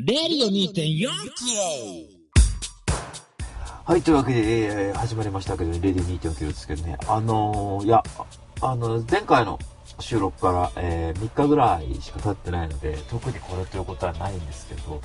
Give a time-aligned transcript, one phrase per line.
[0.00, 1.08] レディオ2.4
[3.84, 8.04] はい、というわけで、えー始まりましたけど、レディオ2.4ですけどね、あのーいや、
[8.60, 9.58] あの、前回の
[9.98, 15.00] 収録から、えー3日ぐらいしか経ってないので、特にこれということはないんですけど、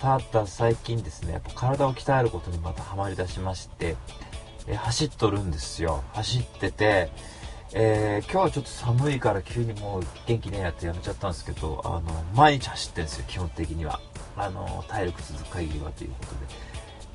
[0.00, 3.96] ただ最近ですね、やっぱ体を鍛えることにまたハマり出しまして、
[4.66, 6.04] えー走っとるんですよ。
[6.12, 7.10] 走ってて、
[7.72, 12.02] えー今日はちょっと寒いから急にもう元気ねえやってやめちゃったんですけど、あの、
[12.34, 14.00] 毎日走ってるんですよ、基本的には。
[14.36, 16.26] あの、体力続く限りはということ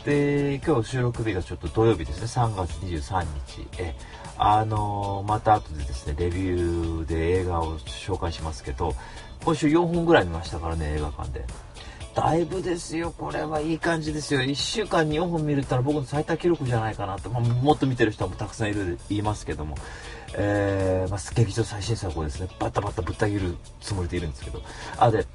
[0.05, 0.55] で。
[0.55, 3.67] で、今日収録日がちょっと土曜日ですね、3月23日。
[3.77, 3.95] え、
[4.37, 8.93] あのまた後でですね、レビューで映画を紹介しますけど、
[9.45, 11.45] 今週4本ぐらい見ましたからね、映画館で。
[12.13, 14.41] だいぶですよ、これはいい感じですよ。
[14.41, 19.75] 1週間に4本見るったら僕の最多記録じゃないかなと、まあ、もっと見てる人もたくさんいる、言いますけども、
[20.33, 24.61] えー、まあ、劇場最新作をですね、バタバタぶった切るつもりでいるんですけど、
[24.97, 25.25] あ、で、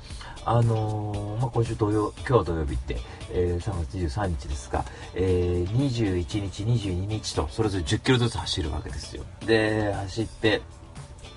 [0.45, 2.97] あのーまあ、今週土曜、今日は土曜日って、
[3.33, 9.25] えー3月23日ですが、えー21日、22日と、それぞれ10キロずつ走るわけですよ。
[9.45, 10.63] で、走って、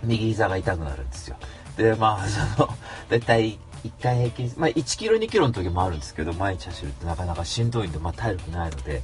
[0.03, 1.37] 右膝が痛くなるんですよ。
[1.75, 2.69] で、まあ、 その、
[3.09, 9.01] だいたい1回平均、まあ1キロ2キロの時もあるんですけど、毎日走るってなかなかしんどいんで、まあ体力ないので、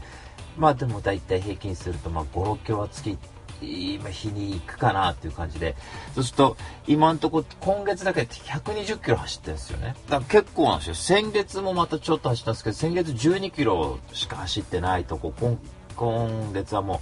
[0.58, 3.18] まあでも大体平均すると、まあ5、6キロは月、
[3.66, 5.76] 今日に行くかなっていう感じで、
[6.14, 9.96] そうすると、今んとこ、今月だけ120キロ走ってるんですよね。
[10.10, 10.96] だから結構なんですよ。
[10.96, 15.58] 先月もまたちょっと走ったんですけど、先月12キロしか走ってないとこ、今
[15.96, 17.00] 今月はもう、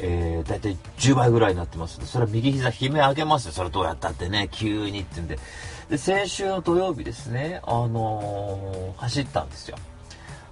[0.00, 3.52] えー、大体10倍ぐらいになってますそれは右膝悲鳴上げますよ。
[3.52, 5.38] それどうやったってね、急にってんで。
[5.88, 9.76] で、先週の土曜日ですね、あのー走ったんですよ。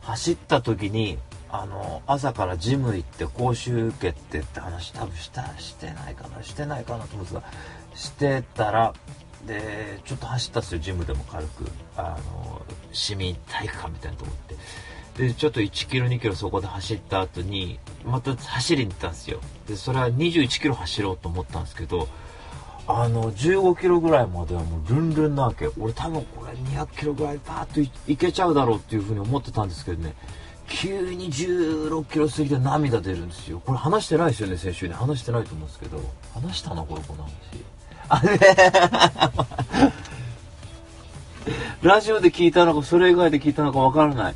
[0.02, 1.18] 走った時に、
[1.52, 7.42] あの朝からジム行って講習受けてって話多分したしてないかなしてないかなと思うんですが
[7.94, 8.94] してたら
[9.46, 11.64] でちょっと走ったんですよジムでも軽く。
[11.96, 15.28] あの市民体育館みたいなとこ行って。
[15.28, 19.40] でちょっと1キロ2キロそこで走った後にまた走りに行ったんですよ。
[19.68, 22.08] でそれは21キロ走ろうと思ったんですけど
[22.86, 25.68] あの15キロぐらいまではもうルンルンなわけ。
[25.78, 30.14] 俺多分これ200キロぐらいパーッといけちゃうだろうっていうふうに思ってたんですけどね。
[30.72, 33.60] 急に16キロ過ぎて涙出るんですよ。
[33.64, 36.00] これ話してないですよね先週に話してないと思うんですけど。
[36.34, 37.32] 話したなこれこの話
[38.08, 38.38] あれ
[41.82, 44.34] ラジオで聞いたのかそれ以外で聞いたのかわからない。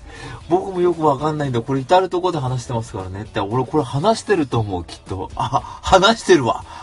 [0.50, 3.22] 僕もよくわかんないんでこれ至るとこで話してますからね。
[3.22, 5.30] って俺これ話してると思うきっと。
[5.36, 6.64] あ話してるわ。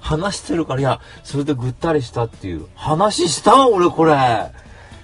[0.00, 2.66] 話してるからいやそれでぐったりしたっていう。
[2.76, 4.52] 話した俺これ。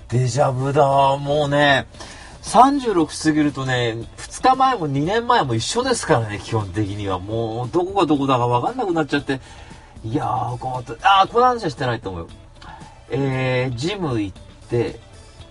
[0.09, 1.87] デジャブだもうね。
[2.43, 7.19] 36過ぎるとね2日前も2年前も一緒ですからね基本的には。
[7.19, 9.41] もうどこがどこだか分かんなくなっちゃって。
[10.05, 12.29] いやー困ったあーこの話はしてないと思うよ。
[13.11, 15.01] えー、ジム行って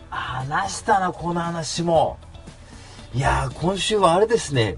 [0.10, 2.18] 話したなこの話も。
[3.14, 4.78] いやー今週はあれですね。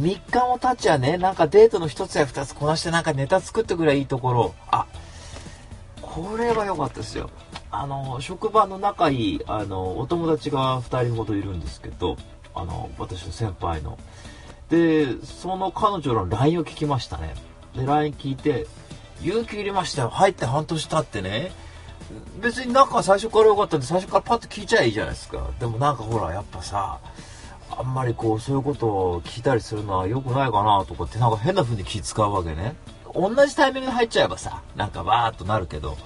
[0.00, 4.54] 3日も経っちゃねなんかデートの1つや2つこなしてなんかネタ作ってくれいいところ。
[4.70, 4.86] あ
[6.00, 7.30] これは良かったですよ。
[7.70, 12.16] あの職場の仲いいあのお友達が2人ほどいるんですけど
[12.54, 13.98] あの私の先輩の。
[14.70, 17.34] でその彼女の LINE を聞きましたね。
[17.74, 18.66] で LINE 聞いて
[19.22, 20.10] 「勇気入りましたよ。
[20.10, 21.52] 入って半年経ってね。
[22.40, 25.46] 別に仲最初から良かったんで最初からパッと聞いちゃいいじゃないですか。
[25.60, 26.98] でもなんかほらやっぱさ
[27.70, 32.74] あんまりこうそういうことを聞いたりするのは良くないかなとかってなんか変な風に気使うわけね。
[33.14, 35.96] 同じタイミングで入っちゃえばさなんかわーっとなるけど。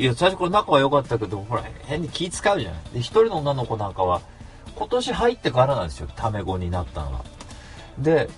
[0.00, 2.80] いや最初から仲は良かったけどほら変に気使うじゃない。
[2.94, 4.22] で一人の女の子なんかは
[4.74, 6.08] 今年入ってからなんですよ。
[6.16, 7.24] タメ語になったのは。
[7.98, 8.30] で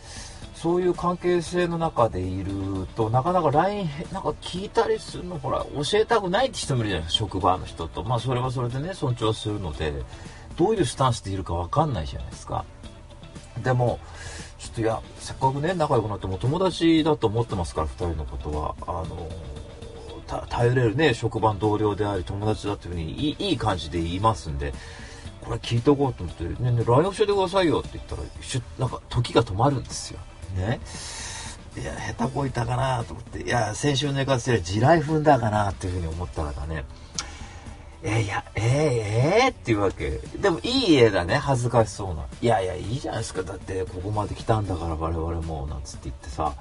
[0.57, 2.53] そういう関係性の中でいる
[2.97, 7.07] となかなか LINE なんか聞いたりするのほら教えたくないって人もいるじゃない。
[7.07, 8.03] ですか職場の人と。
[8.03, 9.93] まあそれはそれでね尊重するので
[10.57, 12.65] どういうスタンスでいるか分かんないじゃないですか。
[13.63, 14.01] でも
[14.59, 18.75] ちょっといやせっかくね仲良くなっても友達だと思ってますから2人のことは。
[18.81, 19.52] あのた
[20.49, 24.73] 頼れるね職場の同僚であり友達だっていうふうにいい感じで言いますんで
[25.41, 30.21] これ聞いとこうと思って「ねね LINE 教えてくださいよ」って言ったらしゅなんか時が止まるんですよ
[30.57, 30.81] ね
[31.77, 36.85] いや下手こいたかなと思っていや先週の寝かせで地雷踏んだかなっていうふうに思ったらね
[38.05, 40.19] えーいや、えー、えー、っていうわけ。
[40.41, 42.27] でもいい絵だね、恥ずかしそうな。
[42.41, 43.45] いやいや、いいじゃないですか。
[43.45, 46.53] だって、ここまで来たんだから、我々も、なんつって言ってさ。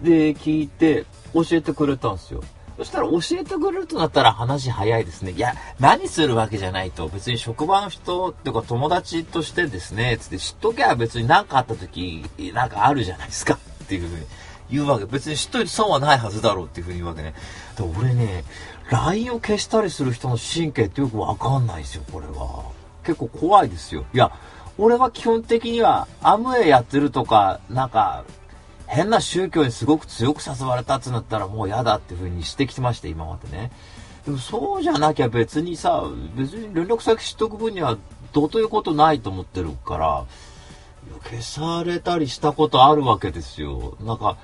[0.00, 1.04] で、聞いて、
[1.34, 2.42] 教えてくれたんですよ。
[2.78, 5.32] そしたら、教えてくれるとなったら話早いですね。
[5.32, 7.08] いや、何するわけじゃないと。
[7.08, 13.58] 別に職場の人っていうか友達としてですね、つって知っときゃ別に何かあった時、なんかあるじゃないですか。
[13.82, 14.26] っていうふうに
[14.70, 15.06] 言うわけ。
[15.06, 17.34] 別に知っといて損はないはずだろうっていうふうに言うわけね。
[17.76, 18.44] で俺ね、
[18.90, 22.62] LINE を消したりする人の神経ってよくわかんないですよ、これは。
[23.02, 24.04] 結構怖いですよ。
[24.14, 24.30] いや、
[24.78, 28.22] 俺は基本的にはアムウェイやってるとか、なんか、
[28.88, 33.70] 変な宗教にすごく強く誘われたってなったらもう嫌だっていう風にしてきてました、今までね。
[34.24, 36.04] でもそうじゃなきゃ別にさ、
[36.34, 37.98] 別に連絡先知っとく分には
[38.32, 40.24] どうということないと思ってるから、
[41.24, 43.96] 消されたりしたことあるわけですよ。
[44.00, 44.38] なんか、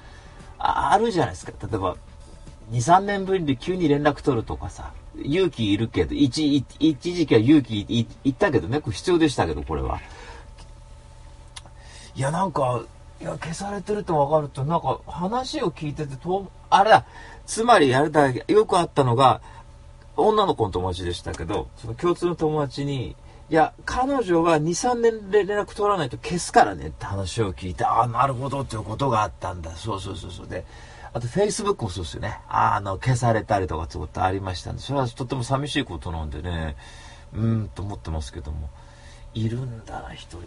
[0.59, 1.53] あるじゃないですか。
[1.67, 1.97] 例えば、
[2.71, 4.93] 2、3年ぶりで急に連絡取るとかさ、
[5.23, 7.81] 勇気いるけど、一、一時期は勇気
[8.25, 10.01] いったけどね、これ必要でしたけど、これは。
[12.15, 12.83] いや、なんか、
[13.21, 17.05] いや、消されてると分かると、なんか話を聞いてて、とあれだ、
[17.47, 19.41] つまりあれだ、よくあったのが、
[20.17, 23.17] 女の子の友達でしたけど、その共通の友達に、
[23.51, 29.73] いや、彼女は2、3年連絡取らないと消すからねって話を聞いて、ああ、なるほどっていうことがあったんだ。
[29.73, 30.47] そうそうそうそう。
[30.47, 30.65] で、
[31.13, 32.41] あと Facebook もそうですよね。
[32.49, 36.77] あの、消されたりとかってことありましたんで、それはとても寂しいことなんでね、
[37.35, 38.71] うーんと思ってますけども、
[39.35, 40.41] いるんだな、一人。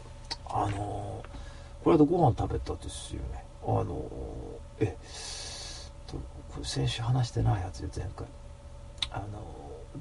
[0.49, 1.36] あのー
[1.87, 3.45] これでご飯食べたですよね。
[3.63, 4.03] あの
[4.81, 4.97] え
[6.05, 6.17] と
[6.49, 8.27] これ先週話してないはずよ前回。
[9.09, 9.41] あの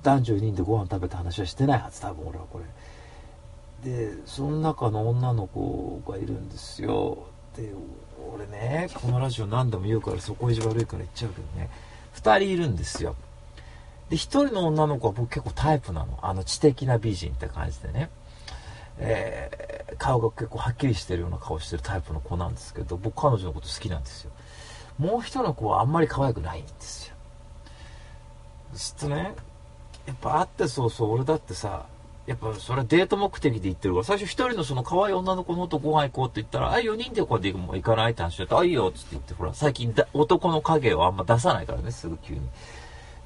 [0.03, 2.65] 男女4人でご飯食べた話はしてないはず多分俺はこれ。
[3.89, 7.29] でその中の女の子がいるんですよ。
[7.57, 7.71] で
[8.35, 11.71] 俺ねこのラジオ何度も言うからそこ意地悪いから言っちゃうけどね。
[12.17, 13.15] 2人いるんですよ。
[14.11, 16.19] で1人の女の子は僕結構タイプなの。
[16.21, 18.11] あの知的な美人って感じでね。
[18.99, 19.51] え、
[19.97, 24.31] 顔が結構はっきりしてるような顔してるタイプの子なんですけど僕彼女のこと好きなんですよ。
[24.99, 27.15] もう一人の子はあんまり可愛くないんですよ。
[28.75, 29.35] すっとね
[30.07, 31.87] やっぱ会ってそうそう俺だってさ
[32.27, 38.13] やっぱそれはデート目的で行ってるから最初一人のその可愛い女の子のとご飯行こうって言ったらあ4人でこうやって行かない？
[38.13, 42.41] って話だったあいいよっつって言ってほら最近男の影をあんま出さないからねすぐ急に。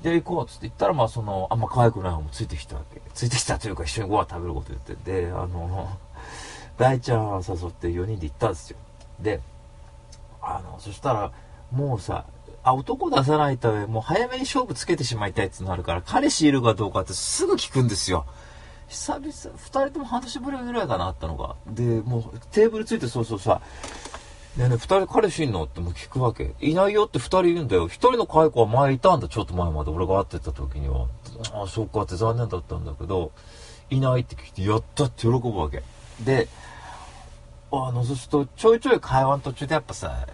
[0.02, 3.02] で、行こうっつって言ったら、まあ、その、あんま可愛くない方もついてきたわけ。
[3.12, 5.26] ついてきたというか、一緒にご飯食べること言って。
[5.26, 5.90] で、あの、
[6.80, 8.78] 大ちゃん誘って4人で行ったんですよ。
[9.20, 9.40] で、
[10.40, 11.30] あの、そしたら、
[11.70, 12.24] もうさ、
[12.62, 18.24] あ、男出さないと、もう早めに勝負つけてしまいたいってのあるから、彼氏いるかどうかってすぐ聞くんですよ。
[18.88, 21.54] 久々、2人とも半年ぶりぐらいかな、あったのが。
[21.66, 23.60] で、もうテーブルついてそうそうさ、
[24.56, 26.54] ねえねえ、二人彼氏いんのってもう聞くわけ。
[26.60, 27.88] いないよって二人いるんだよ。
[27.88, 31.08] 一人の解雇は前いたんだ、ちょっと前まで俺が会ってた時には。
[31.52, 33.32] ああ、そっかって残念だったんだけど、
[33.90, 35.82] いないって聞いて、やったって喜ぶわけ。
[36.24, 36.48] で、
[37.72, 40.26] あの、そうすると、ちょいちょい会話の途中でやっぱさ、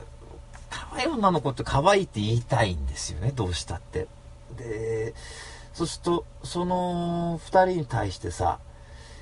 [0.71, 4.09] 可愛い女の子って可愛いって言いたいんですよね、どうしたって。
[4.57, 5.15] で、
[5.75, 8.59] そうすると、その二人に対してさ、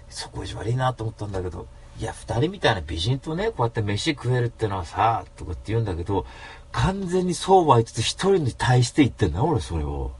[0.09, 1.67] そこ意地悪いなと思ったんだけど、
[1.99, 6.27] いや、二人みたいな美人とね、こうやって飯食えるってのはさ、とかって言うんだけど、
[6.73, 10.13] 完全にそうは言って一人に対して言ってんだ俺それを。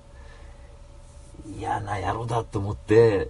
[1.59, 3.29] 嫌な野郎だと思って、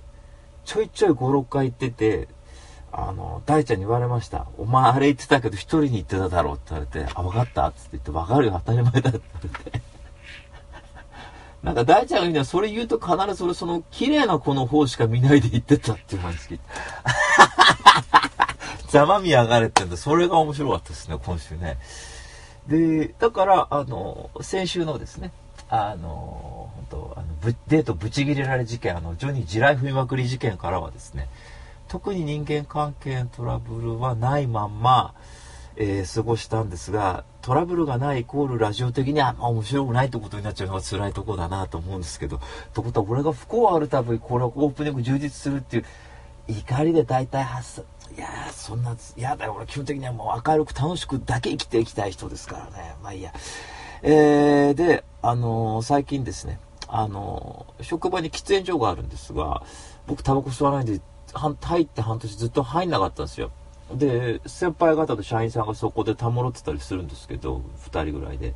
[0.64, 2.28] ちょいちょい5、6回言ってて、
[2.96, 4.46] あの、大ちゃんに言われました。
[4.56, 9.82] お前あれ言ってたけど一人に言ってただろうって言われて、あ、分かったって言って、分かるよ、当たり前だって言われて。
[11.64, 16.38] なんか大ちゃんが言うにはそれ言うと必ず俺その綺麗な子の方しか見ないで言ってたっていう感じ。
[18.88, 19.96] ざまみやがれってんだ。
[19.96, 21.78] それが面白かったですね、今週ね。
[22.68, 25.32] で、だから、あの、先週のですね、
[25.68, 27.26] あの、本当あの
[27.66, 31.28] デートブチギレられ事件、あの、ジョニー地雷踏みまくり事件からはですね、
[31.88, 35.14] 特に人間関係のトラブルはないまんま、
[35.76, 42.40] えー、過ごしたんですが、トラブルがないイコールラジオ的には、まあ、面白くないってことになっちゃうのが辛いとこだなと思うんですけど、
[42.72, 45.84] ということは俺が不幸あるたび、これオープニング充実するっていう、
[46.46, 47.84] 怒りで大体発
[48.16, 52.94] いやー、そんな、やだよ、俺基本的にはもう明るく楽しくだけ生きていきたい人ですからね。
[53.02, 53.32] まあいいや。
[54.02, 59.62] えー、で、あのー、最近ですね、あのー、職場に喫煙所があるんですが、
[60.06, 61.00] 僕タバコ吸わないんで、
[61.34, 63.50] 入って半年ずっと入んなかったんですよ。
[63.92, 68.54] で、先輩方と社員さんがそこでたもろってたりするんですけど、2人ぐらいで。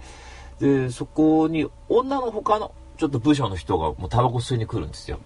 [0.58, 5.20] で、そこに女の他のちょっと部署の人がもうタバコ吸いに来るんですよ。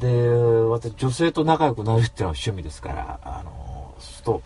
[0.00, 4.42] で、私、女性と仲良くなるっていうのは趣味ですから、あの、そうすると、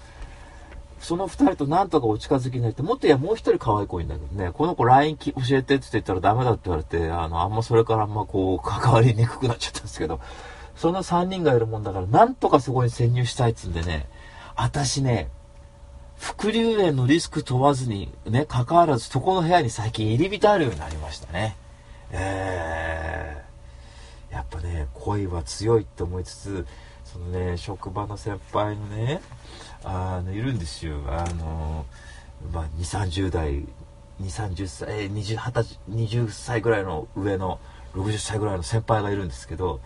[0.99, 10.21] その二人となんとかお近づきになって、もっといや、もう一人可愛い子いんだけどね、この子 LINE 教えてって言ったらダメだって言われて、あの、あんまそれからあんまこう、関わりにくくなっちゃったんですけど、
[10.83, 14.09] その三人がいるもんだから、なんとかそこに潜入したいっつんでね、
[14.57, 15.29] 私ね、
[16.19, 21.57] 副流炎のリスク問わずに、ね、関わらず、そこの部屋に最近入り浸るようになりましたね。
[22.11, 23.43] えー
[24.33, 26.67] やっぱね恋は強いって思いつつ
[27.05, 29.21] そのね職場の先輩のね
[29.85, 31.85] あのいるんですよあの、
[32.51, 33.67] まあ、2 3 0代2
[34.23, 37.61] 3 0歳、えー、20, 20, 20歳ぐらいの上の
[37.95, 39.81] 60歳ぐらいの先輩がいるんですけど、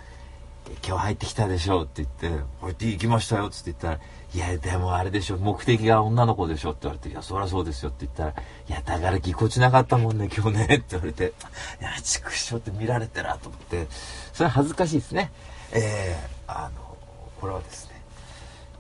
[0.86, 4.00] 今日入ってきたでしょって言って、入って行きましたよって言ったら、
[4.34, 8.34] いや、でもあれでしょ、目的が女の子でしょって言われて、いや、そりゃそうですよって言ったら、い
[8.72, 11.32] や、だからぎこちなかったもんね、今日ねって言われて、
[11.80, 13.86] いや、畜生って見られてらと思って、
[14.32, 15.30] それは恥ずかしいですね。
[15.72, 16.96] えー、あの、
[17.40, 18.02] これはですね、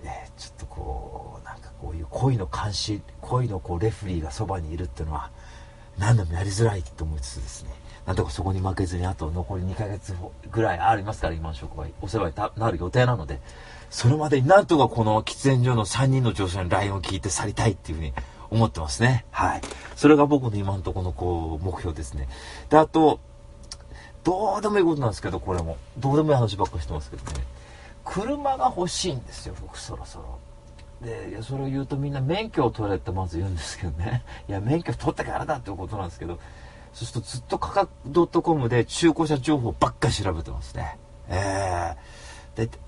[0.04, 5.30] えー、ちょっとこう、なんかこういう恋の監視、恋のこうレフリーがそばにいるっていうのは、
[5.98, 7.70] 何でもやりづらいと思いつつですね、
[8.06, 10.14] なんとかそこに負けずにあと残り2ヶ月
[10.50, 13.40] ぐらいありますから、今の職場にお世話になる予定なので、
[13.90, 18.12] それまでになんとかこの喫煙所の3人の女性の LINE を聞いて去りたいっていうふうに
[18.50, 19.24] 思ってますね。
[19.30, 19.60] はい。
[19.96, 22.28] それが僕の今のところのこう、目標ですね。
[22.68, 23.20] で、あと、
[24.24, 25.76] どうでもいいことなんですけど、これも。
[25.98, 27.44] どうでもいい話ばっかりしてますけどね。
[28.04, 30.38] 車が欲しいんですよ、僕そろそろ。
[31.00, 34.22] で、それを言うとみんな免許を取れってまず言うんですけどね。
[34.48, 36.38] いや、免許取ったからだっていうことなんですけど、
[36.92, 40.98] そうするとずっと価格 .com で中古車情報ばっかり調べてますね。
[41.28, 41.96] え
[42.56, 42.78] えー、で、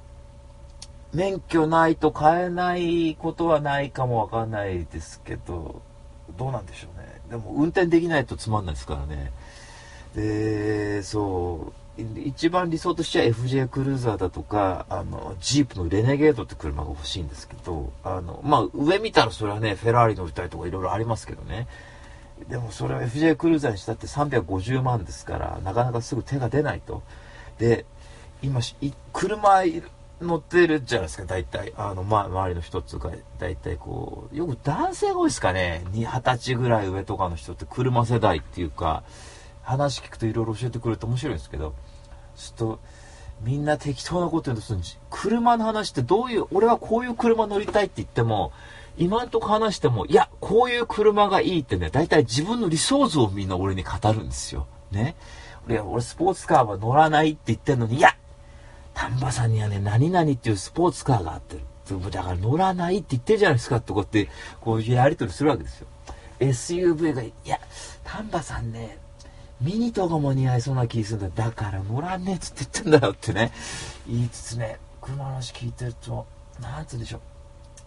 [1.13, 5.83] 免許ないと買えないことはないかもわかんないですけど、
[6.37, 7.21] どうなんでしょうね。
[7.31, 9.33] でも運転できないとつまんないですからね。
[10.15, 11.73] で、そう、
[12.25, 21.67] 一番理想としては FJ クルーザーだとか、あの、ジープのレネゲードって車が欲しいんですけど、あの、まあ、上見たらそれはね、フェラーリ乗りたいとかいろいろありますけどね。
[22.49, 27.03] でもそれは FJ クルーザーにしたって350万ですから、なかなかすぐ手が出ないと。
[27.59, 27.85] で、
[28.43, 28.61] 今、
[29.13, 29.65] 車
[30.21, 31.73] 乗ってるじゃないですか、大体。
[31.77, 35.85] あの、ま、周りの人っつうか、大体こう、よく男性が多いですかね。
[35.91, 39.03] 二十歳ぐらい上とかの人って車世代っていうか、
[39.63, 41.75] 話聞くといろいろ教えてくれると面白いんですけど、
[42.39, 42.79] ちょっと、
[43.43, 44.75] みんな適当なこと言うと、
[45.11, 48.53] 車の話ってどういう、俺はこういう車乗りたいって言っても、
[48.97, 54.67] 今んとこ話しても、いや、こういう車がいいってね、大体自分の理想像をみんな俺に語るんですよ。
[54.91, 55.15] ね。
[55.67, 58.17] 俺、俺スポーツカーは乗らないって言ってんのに、いや、
[58.95, 61.63] 丹波さんにはね、何々っていうスポーツカーがあってる。
[62.11, 64.29] だから乗らないって言ってるじゃないですかってこうやって、
[64.61, 65.87] こういうやりとりするわけですよ。
[66.41, 67.61] SUV が、いや、
[68.05, 68.99] 丹波さんね、
[69.61, 71.45] ミニとかも似合いそうな気するんだ。
[71.47, 73.53] だから乗らんねえっつって言ってんだよってね。
[74.07, 76.27] 言いつつね、車の話聞いてると、
[76.61, 77.21] なんつうんでしょう。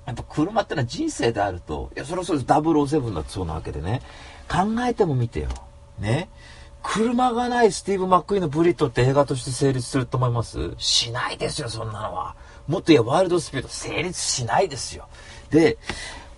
[0.08, 2.48] やっぱ車ってのは人生であると、いや、それはそうです。
[2.48, 4.02] 007だってそうなわけでね。
[4.50, 5.50] 考えてもみてよ。
[6.00, 6.30] ね。
[6.84, 10.74] 車がないスティーブ・マックイーンのブリットって映画として成立すると思います？
[10.78, 12.36] しないですよ、そんなのは。
[12.68, 15.08] もっと言えばワイルドスピード成立しないですよ。
[15.52, 15.78] で、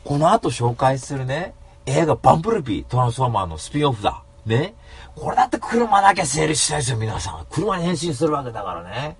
[0.03, 1.53] この後紹介するね、
[1.85, 4.21] 映画バンブルビー、トランスフォーマーのスピンオフだ。
[4.45, 4.73] ね。
[5.15, 7.45] これだって車なきゃ成立しないですよ、皆さん。
[7.49, 9.15] 車に変身するわけだからね。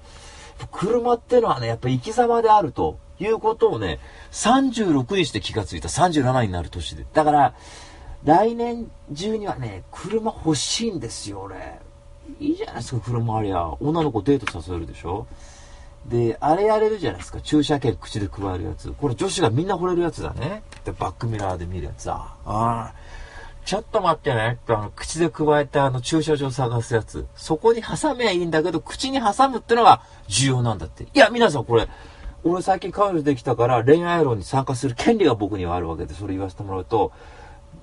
[0.72, 4.00] 車ってのはね、やっぱ生き様であるということをね、
[4.32, 5.90] 36にして気がついた。
[5.90, 7.06] 37になる年で。
[7.14, 7.54] だから、
[8.24, 11.80] 来年中にはね、車欲しいんですよ、俺。
[12.40, 13.74] いいじゃないですか、車ありゃ。
[13.80, 15.28] 女の子デート誘えるでしょ
[16.06, 17.42] で、あれやれるじゃないですか。
[17.42, 18.92] 駐車券口で加えるやつ。
[18.92, 20.64] これ女子がみんな惚れるやつだね。
[20.84, 22.14] で、バックミラーで見るやつだ。
[22.14, 22.94] ああ。
[23.66, 24.60] ちょっと待ってね。
[24.68, 27.26] あの、口で加えてあの駐車場探すやつ。
[27.36, 31.04] そこに挟めばいいんだけど、口に挟むってのが重要なんだって。
[31.04, 31.88] いや、皆さんこれ、
[32.44, 37.14] 俺最近彼女できたから恋愛論に参加する権利が僕にはあるわけで、それ言わせてもらうと、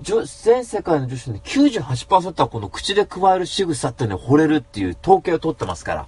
[0.02, 6.06] 全世界の女子の98%はこの口で加える仕草ってね、惚れるっていう統計を取ってますから、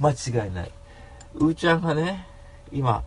[0.00, 0.70] 間違いない。
[1.34, 2.26] うーちゃんがね、
[2.72, 3.04] 今、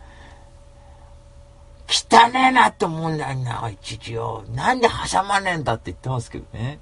[1.88, 4.44] 汚ねえなって思うんだよな、いちいちよ。
[4.54, 6.78] なんで挟まねえんだって言ってますけどね。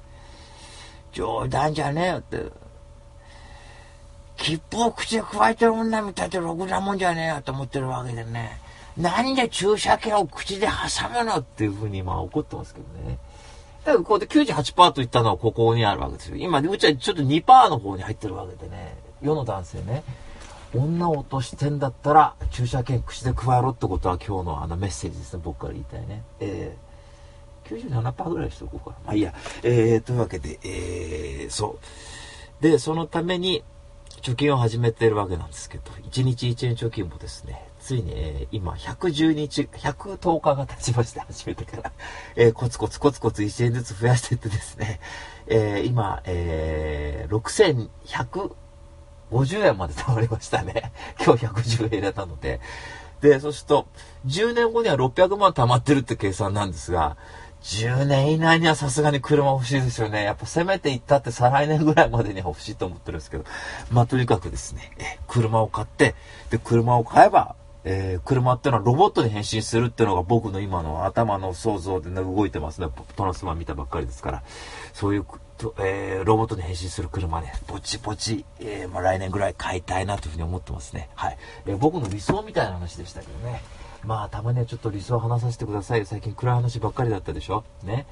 [1.13, 2.51] 冗談じゃねえよって。
[4.37, 8.61] 切符を口で加えてる女みたいでろくなもんじゃねえよと思ってるわけでね。
[8.97, 13.19] なんで注射器を口で挟むのっていうふうに今怒ってますけどね。
[13.85, 16.37] だからここで98%と言ったのはここにあるわけですよ。
[16.37, 18.97] 今、うちはちょっと2%の方に入ってるわけでね。
[19.23, 20.03] 世の男性ね。
[20.75, 25.43] 女を落としてんだったら、注射券口で加えろってことは今日のあのメッセージですね。
[25.45, 26.23] 僕から言いたいね。
[26.41, 28.97] えー、97%ぐらいにしとこうかな。
[29.07, 29.35] まあいいや。
[29.63, 31.79] えー、というわけで、えー、そ
[32.61, 32.63] う。
[32.63, 33.63] で、そのために、
[34.23, 41.93] 貯金を始めてるわけなんですけど、1日1円貯金もですね、ついに、えー、今、110日、110日が経ちまして、始めてから、
[42.35, 45.01] えー、コツコツコツコツ1円ずつ増やしてってですね、
[45.47, 48.53] えー、今、えー、6100
[49.31, 50.93] 50円まで貯まりましたね。
[51.25, 52.61] 今日110円入れたので。
[53.21, 53.87] で、そうすると、
[54.27, 57.17] 10年後には600万貯まってるって計算なんですが、
[57.63, 60.23] 10年以内にはさすがに車欲しいですよね。
[60.23, 63.45] やっぱせめて行ったって再来年ぐらいまでには欲しいと思ってるんですけど。
[63.91, 66.15] まあとにかくですね、え車を買って、
[66.51, 67.57] で、車を買えば、
[67.89, 72.89] えー、車ってのはロボットに変身するっていうのが僕の今の頭の想像で、ね、動いてますね。
[73.15, 74.43] トランスマン見たばっかりですから。
[74.93, 75.25] そういう
[75.79, 81.09] えー、ロボットに変身する車ね、ぼちぼち、えー、まあ、来年ぐらい買いたいなというふうに思ってますね。
[81.15, 81.39] はい。
[81.67, 83.63] えー、僕の理想みたいな話でしたけどね。
[84.05, 86.07] まあ、たまにはちょっと理想を話させてくださいよ。
[86.07, 87.65] 最近暗い話ばっかりだったでしょ？
[87.83, 88.07] ね。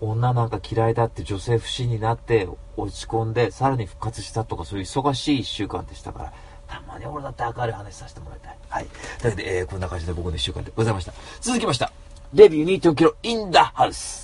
[0.00, 6.32] 女なんか嫌いだって女性不信になって落ち込んで、さらに復活したとかそういう忙しい1週間でしたから、
[6.66, 8.56] たまに俺だって明るい話させてもらいたい。
[8.68, 8.86] はい。
[9.20, 11.12] というわけで、えー、こんな感じで僕の1週間でございました。
[11.40, 11.92] 続きました。
[12.32, 13.84] レビュー2.0キロ in the house。
[13.86, 14.23] 新しい情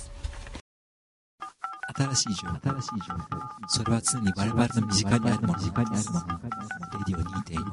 [1.93, 2.57] 新しい情報。
[3.67, 5.53] それは常に我々の身近にあるもの。
[5.55, 6.27] 身近にあるもの。
[6.27, 6.45] レ
[7.07, 7.63] ディオ2.4キロ。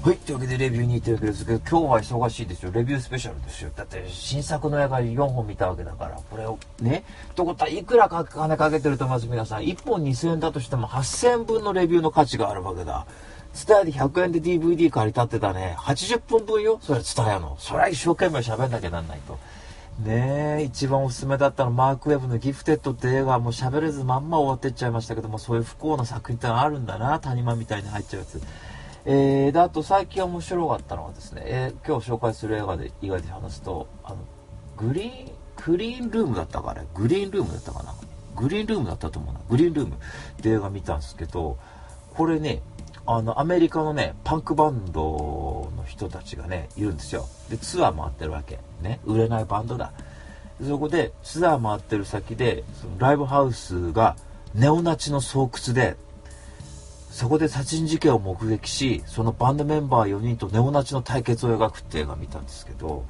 [0.00, 0.16] はい。
[0.18, 2.70] というわけで、レビュー2.4キロですけど、今日は忙しいですよ。
[2.72, 3.70] レビュースペシャルですよ。
[3.76, 7.04] だって、新作の映画4本見たわけだから、これを、ね。
[7.32, 9.62] ってことは、いくら金かけてると思います、皆さん。
[9.62, 13.06] 1本2000円だとしても、8000円分のレビューの価値があるわけだ。
[13.52, 15.74] ツタヤで100円で DVD 借りたってたね。
[15.78, 16.78] 80分分よ。
[16.82, 17.56] それツタヤの。
[17.58, 19.38] そりゃ一生懸命喋んなきゃなんないと。
[20.00, 27.18] ねえ、一番おすすめだったのマーク・ウェブのギフテッドって映画もう喋れずまんま終わってっちゃいましたけども、そういう不幸な作品ってあるんだな。
[27.18, 28.40] 谷間みたいに入っちゃうやつ。
[29.06, 34.18] えー、で、あと最近面白かったのはですね、えー、今日紹介する映画で以外で話すと、あの、
[34.76, 35.32] グリーン、
[35.66, 36.82] グリーンルームだったかあれ？
[36.94, 37.94] グリーンルームだったかな？
[38.36, 39.40] グリーンルームだったと思うな。
[39.50, 39.98] グリーンルームっ
[40.40, 41.58] て映画見たんですけど、
[42.14, 42.60] これね、
[43.10, 47.26] あの、アメリカのね、パンクバンドの人たちがね、いるんですよ。
[47.48, 48.58] で、ツアー回ってるわけ。
[48.82, 49.94] ね、売れないバンドだ。
[50.62, 54.14] そこで、ツアー回ってる先で、そのライブハウスが
[54.54, 55.96] ネオナチの巣窟で、
[57.10, 63.06] そこで殺人事件を目撃し、そのバンドメンバー4人とネオナチの対決を描くって映画見たんですけど、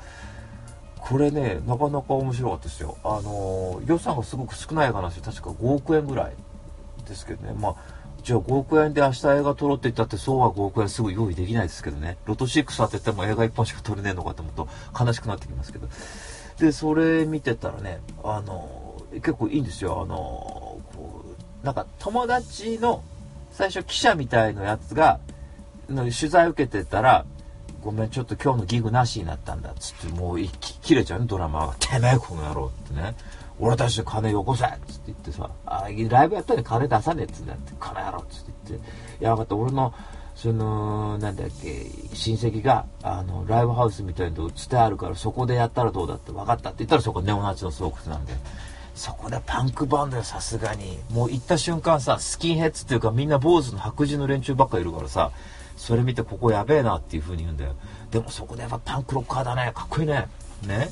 [1.00, 2.96] これね、なかなか面白かったですよ。
[3.02, 5.24] あの予算がすごく少ない映画なんですよ。
[5.24, 6.34] 確か5億円ぐらい
[7.04, 7.52] ですけどね。
[7.58, 7.97] まあ
[8.28, 12.18] じゃあ5億円で明日映画撮ろうって言ったってそうは5億円すぐ用意できないですけどね。
[12.26, 14.68] ロト6当てても映画1本しか撮れねえのかと思うと
[15.02, 15.88] 悲しくなってきますけど。
[16.58, 20.02] で、それ見てたらね、あの、結構いいんですよ。
[20.02, 21.24] あの、こ
[21.62, 23.02] う、なんか友達の
[23.50, 25.20] 最初記者みたいなやつが、
[25.88, 27.24] 取材受けてたら、
[27.82, 30.38] ごめん、ちょっと今日のギグなしになったんだっつって、もう
[30.82, 31.76] 切れちゃうね、ドラマが。
[31.78, 33.14] てめえ、この野郎ってね。
[33.60, 38.88] 俺たち金よこせっつって言ってさ、あライブやったら金出さねえっつって、金やろっつって言って、
[39.20, 39.94] いや、分かった、俺の、
[40.34, 48.34] その、なんだっけ、親戚が、あの、ライブハウスみたいなと伝あるから、そこでやったらどうだって分かったって言ったら、そこネオナチの巣窟なんで。
[48.94, 50.98] そこでパンクバンドよ、さすがに。
[51.10, 55.30] もう行った瞬間さ、スキンヘッズっていうかみんな坊主の白人の連中ばっかいるからさ、
[55.76, 57.74] それ見てここやべえなっていう風に言うんだよ。
[58.10, 59.70] でもそこでやっぱパンクロッカーだね。
[59.72, 60.26] かっこいいね。
[60.66, 60.90] ね。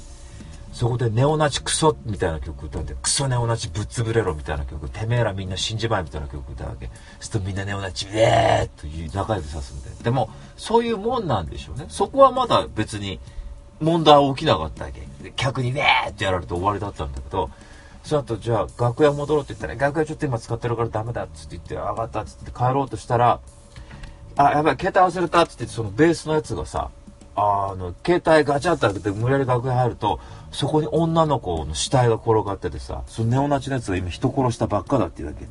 [0.77, 6.91] そこでネオナチクソみたいな曲歌うんで、クソネオナチぶっ潰れろみたいな曲、てめえらみんな死んじまえみたいな曲歌うわけ。
[7.19, 10.05] するとみんなネオナチ、えーという仲良くさすんで。
[10.05, 11.87] でも、そういうもんなんでしょうね。
[11.89, 13.19] そこはまだ別に
[13.81, 15.33] 問題は起きなかったわけ。
[15.35, 17.49] 客にウェーってやられて終わりだったんだけど、
[18.05, 23.41] その後、じゃあ楽屋戻ろうって言ったら、楽屋ちょっと今使ってるからダメだっつって言って、上がったっつって帰ろうとしたら、
[24.37, 26.91] あ、やばい、携帯忘れたっつって、そのベースのやつがさ、
[27.37, 30.19] あの、携帯ガチャって開けて無理やり楽屋入ると、
[30.57, 35.45] そこに女の子の死体が転がっててさ、そのネオナチのやつが今人殺したばっかだって言うだけ。
[35.45, 35.49] へ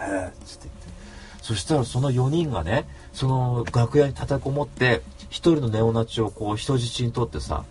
[0.00, 1.42] え、へえ、つって言って。
[1.42, 7.66] そしたらその4人がね、その楽屋に立てこもって、一人のネオナチをこう人質にとってさ、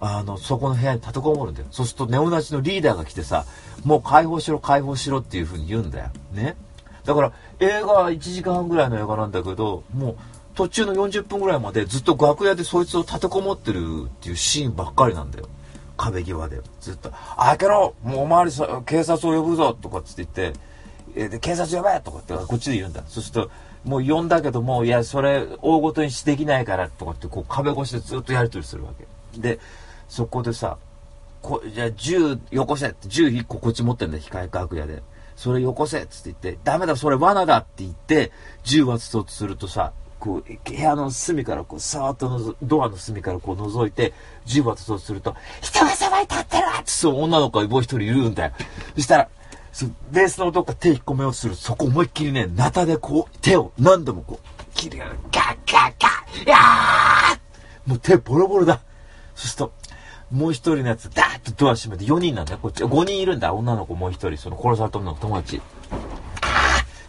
[0.00, 1.68] あの、そこの部屋に立てこもるんだよ。
[1.70, 3.44] そうするとネオナチのリーダーが来てさ、
[3.84, 6.10] もう解放しろ解放しろっていう風に言うんだよ。
[6.32, 6.56] ね。
[7.04, 10.16] だから映画1時間半ぐらいの映画なんだけど、もう
[10.56, 15.48] 途中の40分ぐらいまでずっと楽屋でそいつを立てこもってるっていうシーンばっかりなんだよ。
[15.96, 20.58] 壁際でずっと「開けろもうお巡りさ警察を呼ぶぞ」とかっつって言って
[21.16, 23.50] 「えで警察呼べ!」とかってこっちで言うんだそうすると
[23.84, 29.58] もう呼んだけどもいやそれ大ごとにしできないからとかってこう壁越しでずっとやり取りするわけで
[30.08, 30.78] そこでさ
[31.42, 35.02] こじゃあ銃よこせって銃1個こっち持ってんだ控え楽屋で
[35.36, 39.92] それよこせっつって言ってダメだそれ罠だって言って銃渡そうとするとさ
[40.24, 44.14] こう、部屋の隅からこう、さーっとのぞドアの隅からこう覗いて、
[44.46, 48.52] 銃渡そうとすると、人がそばに立ってるってそう女の子がもう一人いるんだよ。
[48.94, 49.28] そしたら、
[49.70, 56.08] そベースの男が手引っ込めようとするそこ思いっきりね、ナタでこう、手を何度もこう、切るガッガッガ
[56.46, 58.80] ッやーもう手ボロボロだ。
[59.34, 59.72] そうすると、
[60.30, 62.58] もう一人のやつ、ダーッとドア閉めて4人なんだよ。
[62.62, 63.52] こっち、5人いるんだ。
[63.52, 65.60] 女の子もう一人、その殺された女の友達。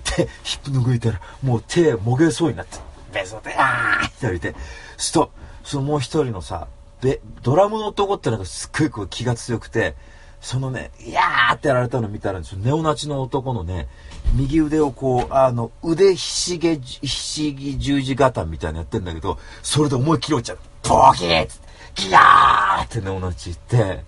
[0.04, 2.95] 手、ヒップ拭いたら、もう手もげそうになって。
[3.16, 4.54] ベソで、あーって言って、
[4.98, 5.32] すと、
[5.64, 6.68] そのもう一人のさ、
[7.02, 9.96] で、ドラムの男ってなんかすっごいこう気が強くて、
[10.42, 13.88] そのね、いやーってやられたの見たら、ネオナチの男のね、
[14.36, 20.58] 右腕をこう、あの、腕ひしげ、ひしぎ十字型みたいなやってんだけど、それで思いっきり落ちちゃう。
[20.88, 21.48] ボキー
[21.96, 24.04] ギャーってネオナチ行って、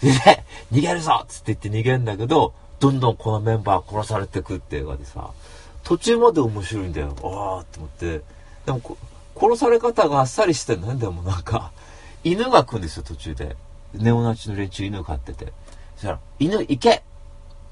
[0.00, 5.30] で、逃げるぞっつって言って逃げるんだけど、どんどんこのメンバー殺されてくって映画でさ、
[5.82, 7.14] 途中まで面白いんだよ。
[7.22, 8.35] ああって思って。
[8.66, 8.80] でも、
[9.38, 11.00] 殺され方があっさりしてんのね。
[11.00, 11.70] でもなんか、
[12.24, 13.56] 犬が来るんですよ、途中で。
[13.94, 15.52] ネオナチの連中犬飼ってて。
[15.94, 17.04] そしたら、犬行け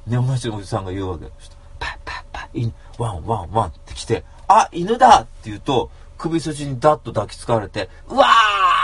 [0.07, 1.27] ネオナチのおじさんが言うわけ。
[1.79, 8.27] パッパッパッ、犬、ワンワンワンって来て、あ、犬だって言うと、首筋にダッと抱きつかれて、うわ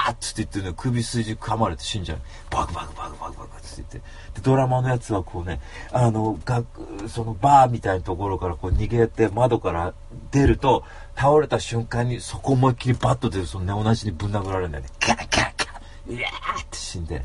[0.09, 2.19] ーって言ってね、首筋噛まれて死んじゃう。
[2.51, 3.99] バクバクバクバクバクって言って。
[3.99, 4.03] で、
[4.43, 5.61] ドラマのやつはこうね、
[5.93, 6.65] あの、が
[7.07, 9.95] そのバーみたいなところからこう逃げて窓から
[10.33, 10.85] 出ると、
[11.17, 14.91] 倒れた瞬間にそこ思いっきりバッと出るそのネオナチにぶん殴られるんだよね。
[14.99, 17.23] キャッキャッキャッうわーって死んで。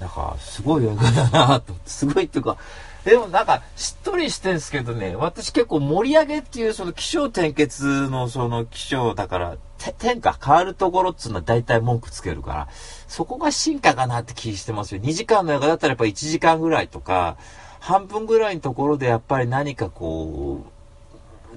[0.00, 2.58] なんか、すごい映画だなと思って、すごいっていうか、
[3.04, 9.56] でもなんか、しっとりしてんですけどね、私結構盛り上げっていうその気象転結のその気象だから、
[9.98, 12.68] 天下変わるところっつうのは大体文句つけるから、
[13.08, 15.00] そこが進化かなって気してますよ。
[15.00, 17.36] 2時間の映画だったらやっぱ1時間ぐらいとか、
[17.80, 20.75] 半分ぐらいのところでやっぱり何かこう、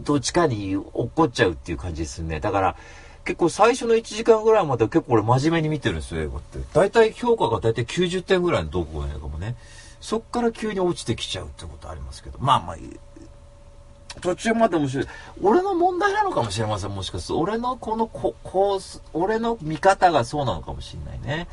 [0.03, 2.39] どっちかに落っこっちゃうっていう感じですね。
[2.39, 2.75] だから、
[3.25, 6.59] 結構最初の1時間ぐらいまでは結構俺真面目に見てるんですよ、映画って。
[6.73, 9.55] 大体評価が大体90点ぐらいのどこの映画もね。
[10.01, 12.39] そっから急に落ちてきちゃうってことありますけど。
[12.39, 12.77] まあまあ、
[14.21, 15.07] 途中まで面白い。
[15.41, 17.39] 俺の問題なのかもしれません、もしかすると。
[17.39, 18.79] 俺のこのこ、こう、
[19.13, 21.47] 俺の見方がそうなのかもしれないね。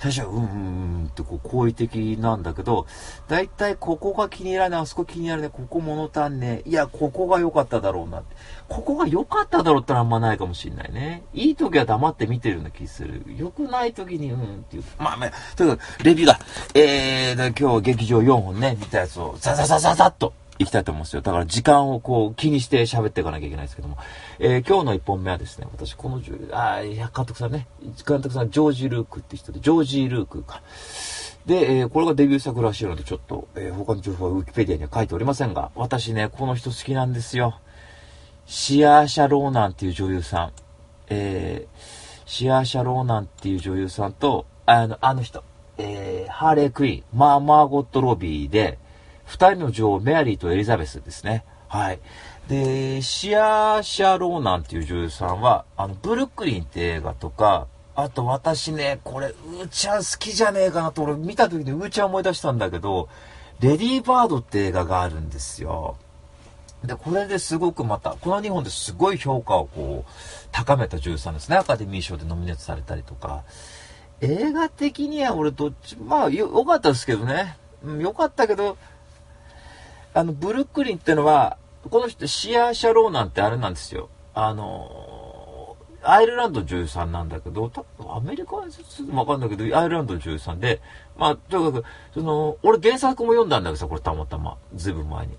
[0.00, 2.86] 最初は、うんうんうんってこう好意的なんだけど、
[3.28, 6.68] だいたいここが気に入らない、あそこ気に入らない、ここ物足んねえ。
[6.70, 8.34] いや、ここが良かっただろうなって。
[8.68, 11.22] ここが良かっただろうってのはあんまないかもしれないね。
[11.34, 13.22] いい時は黙って見てるような気する。
[13.36, 14.84] 良くない時に、うんっていう。
[14.98, 16.38] まあまあ、とにかく、レビューだ。
[16.74, 20.32] えー、今日劇場4本ね、見たやつを、ザザザザザッと。
[20.60, 21.22] 行きたいと思うんですよ。
[21.22, 23.96] だから時間をこう気にして喋っていかなきゃいけないですけども。
[24.38, 26.20] えー今日の1本目はですね、私この、
[26.52, 27.66] あ、監督さんね、
[28.06, 30.60] 監督さんジョージ・ルークって人で、ジョージ・ルークか。
[31.46, 37.58] で、えーこれがデビュー作らしいので、ちょっと、えー他の情報はウィキペディアには書いておりませんが、私ね、この人好きなんですよ。
[38.44, 40.52] シアーシャ・ローナンっていう女優さん。
[41.08, 45.42] えーシアーシャ・ローナンっていう女優さんと、あの、あの人、
[45.78, 48.78] えーハーレー・クイーン、マー・マーゴット・ロビーで、
[49.30, 51.44] 二人の女王、メアリーとエリザベスですね。
[51.68, 52.00] はい。
[52.48, 63.08] で、シアシャ・ローナンっていう女優さんは、あの、ブルックリンって映画とか、あと私ね、これ、うーちゃん好きじゃねえかなと、俺見た時にうーちゃん思い出したんだけど、
[63.60, 65.96] レディー・バードって映画があるんですよ。
[66.84, 70.10] で、これですごくまた、この2本ですごい評価をこう、
[70.50, 71.56] 高めた女優さんですね。
[71.56, 73.44] アカデミー賞でノミネートされたりとか。
[74.22, 77.56] 映画的には俺どっち、まあよ、良かったですけどね。
[77.84, 78.76] うん、良かったけど、
[80.12, 81.56] あの、ブルックリンってのは、
[81.88, 84.08] この人、シアシャローなんてあれなんですよ。
[84.34, 90.80] あの、アイルランド女優さんなんだけど、多分アメリカはちょっとわかんないけど、アイルランド女優さんで、
[91.16, 95.36] まあ、とにかく、その、俺原作も読んだんだけどさ、これたまたま、ずいぶん前に。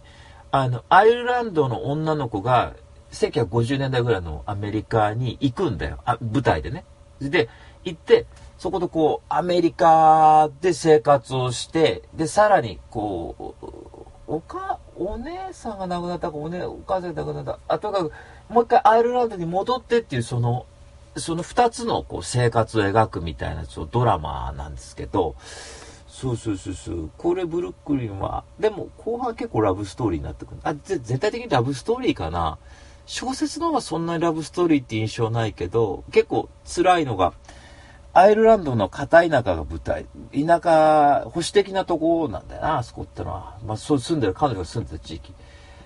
[0.52, 2.74] あの、アイルランドの女の子が、
[3.12, 6.00] 1950年代ぐらいのアメリカに行くんだよ。
[6.06, 6.86] あ、舞台でね。
[7.20, 7.50] で、
[7.84, 8.26] 行って、
[8.58, 13.91] そこでこう、アメリカで生活をして、で、さらに、こう、
[14.32, 17.60] おか、お姉さんが亡くなったか、お,、ね、お母さんが亡くなった。
[17.67, 18.12] あとにかく、
[18.48, 20.65] もう一回アイルランドに戻ってっていう、その、
[21.17, 25.36] その二つのこう生活を描くみたいなそうドラマなんですけど、
[26.08, 27.12] そうそうそうそう。
[27.17, 30.62] これブルックリンは、でも後半結構ラブストーリーになってくる。
[30.63, 32.58] あ、ぜ絶対的にラブストーリーかな。
[33.06, 37.34] 小説の方はそんなにラブストーリーって印象ないけど、結構辛いのが、
[38.13, 40.06] アイルランドの片田舎が舞台。
[40.34, 43.58] 田舎、保守的なとこなんだよな、あそこってのは。
[43.65, 45.34] まあ、そう住んでる、彼女が住んでた地域。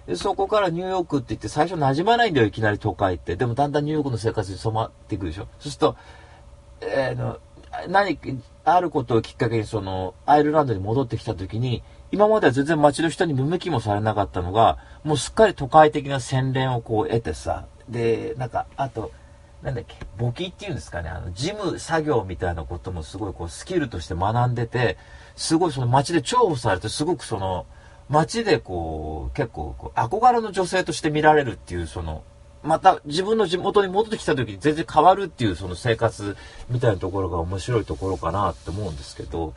[0.07, 3.35] で、そこからニューヨークって言って、最初馴染まないんだよ、いきなり都会って。
[3.35, 5.47] でもだんだんニューヨークの生活に染まっていくでしょ。
[5.59, 5.95] そうすると、
[6.81, 7.37] えーの、
[7.89, 8.29] 何か、
[8.63, 19.11] あることをきっかけにその、アイルランドに戻ってきた時に、今までは全然街の人に見向きもされなかったのが、もうすっかり都会的な洗練をこう得てさ、で、なんか、あと、
[19.65, 24.95] なんだっけ、簿記っていうんですかね、あの、事務作業みたいなこともすごいこう、スキルとして学んでて、
[25.35, 27.65] すごいその街で重宝されて、すごくその、
[28.07, 32.21] 街でこう、結構こう、憧れの女性として見られるっていう、その、
[32.61, 36.35] また自分の地元に戻ってきた時に全然変わるっていうその生活
[36.67, 39.53] みたいなところが面白いところかなって思うんですけど、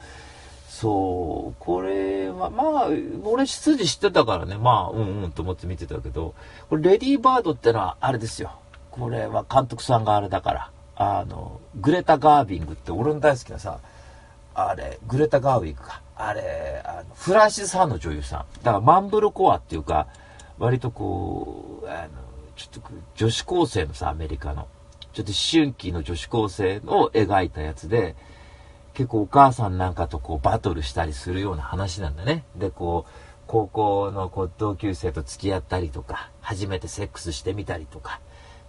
[0.69, 2.89] そう、これは、まあ、
[3.25, 6.35] 俺出自知ってたからね、まあ、うんうんと思って見てたけど、
[6.71, 8.53] これレディーバードってのはあれですよ。
[8.99, 13.79] これは監督さんがあれだから、あの、グレタ・ガービングって俺の大好きなさ、
[14.55, 16.03] あれ、グレタ・ガーウィグか。
[16.17, 18.63] あれ、あのフランシス・ハンの女優さん。
[18.65, 20.09] だからマンブルコアっていうか、
[20.59, 22.09] 割とこう、あの、
[22.57, 24.67] ちょっと女子高生のさ、アメリカの。
[25.13, 28.17] ちょっと思春期の女子高生を描いたやつで、
[28.95, 32.45] 結構お母さんなんかとこうバトルしたりするような話なんだね。
[32.57, 33.11] で、こう、
[33.47, 38.21] 高校のこう同級生と付き合ったりとか、初めてセックスしてみたりとか。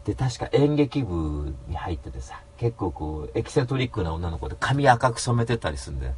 [0.10, 6.14] で、確か演劇部に入っててさ、結構こう、エキセントリックな女の子で髪赤く染めてたりするんだよ。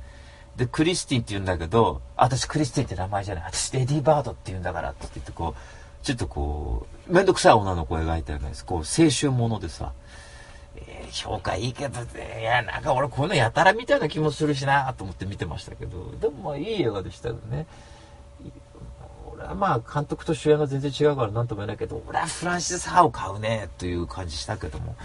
[0.56, 3.44] で、クリスティンって言うんだけど、私クリスティンって名前じゃない。
[3.44, 9.92] 私レディーバードって言うんだからって言ってこう、ちょっとこう、めんどくさい女の子を描いたようなこう、青春ものでさ、
[10.78, 17.68] えー、評価いいけど、いや、なんか俺こういうのやたらみたいな気もするしなと思って見てましたけど、でもまあいい映画でしたよね。
[19.56, 24.96] まあ監督と主演が全然違うから何とも言えないけど、俺はフランシス・ハを買うねという感じしたけども、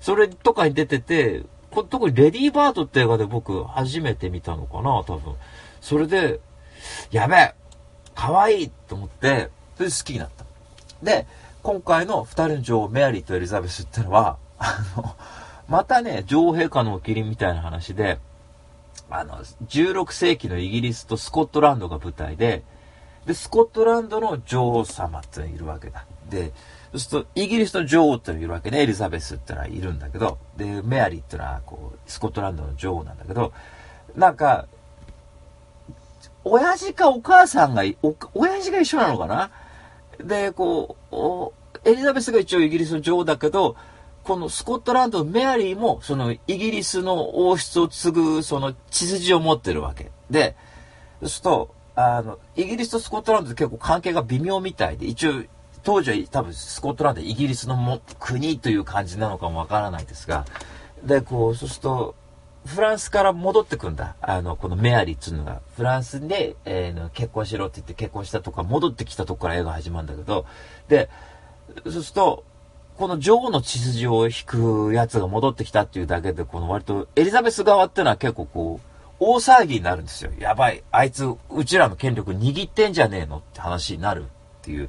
[0.00, 5.34] それとかに出てて、こ特にレディーバードって映画で僕初めて見たのかな、多分。
[5.80, 6.40] それで、
[7.10, 7.54] やべえ
[8.14, 10.44] 可愛いと思って、それで好きになった。
[11.02, 11.26] で、
[11.62, 15.16] 今回の二人の女王、メアリーとエリザベスってのは、あの、
[15.68, 18.18] またね、女王陛下のおきりみたいな話で、
[19.10, 22.62] あの、16世紀のイギリスとスコットランドが舞台で、
[23.26, 26.06] で、スコットランドの女王様ってのがいるわけだ。
[26.30, 26.52] で、
[26.92, 33.52] そうすると、イギリスの女王ってのがいるわけね、エリザベスってのはいるんだけど、で、メアリーってのは、こう、スコットランドの女王なんだけど、
[34.14, 34.66] なんか、
[36.44, 39.50] 親父かお母さんが、お、親父が一緒なのかな？
[40.18, 43.76] で、こう、エリザベスが一応イギリスの女王だけど、
[44.22, 50.12] このスコットランドのメアリーも、そのイギリスの王室を継ぐ、その血筋を持ってるわけ。
[50.30, 50.56] で、
[51.20, 55.42] そうすると、あの、イギリスとスコットランドって結構関係が微妙みたいで、一応、
[55.82, 60.44] 当時は多分スコットランドイギリスのも国という感じなのかもわからないですが、
[61.02, 62.14] で、こう、そうすると、
[62.66, 64.16] フランスから戻ってくんだ。
[64.20, 70.44] あの、このメアリーっつうのが、フランスで、えー、結婚しろって言って結婚したとか、戻ってきたとこから映画始まるんだけど、
[70.88, 71.08] で、
[71.84, 72.44] そうすると、
[72.98, 78.85] この女王の血筋を引くやつが戻ってきたっていうだけで、この割とエリザベス側っていうのは結構こう、
[79.18, 80.30] 大騒ぎになるんですよ。
[80.38, 80.82] やばい。
[80.90, 84.26] あいつ、うちらの権力握ってんじゃねえのって話になるっ
[84.62, 84.88] ていう。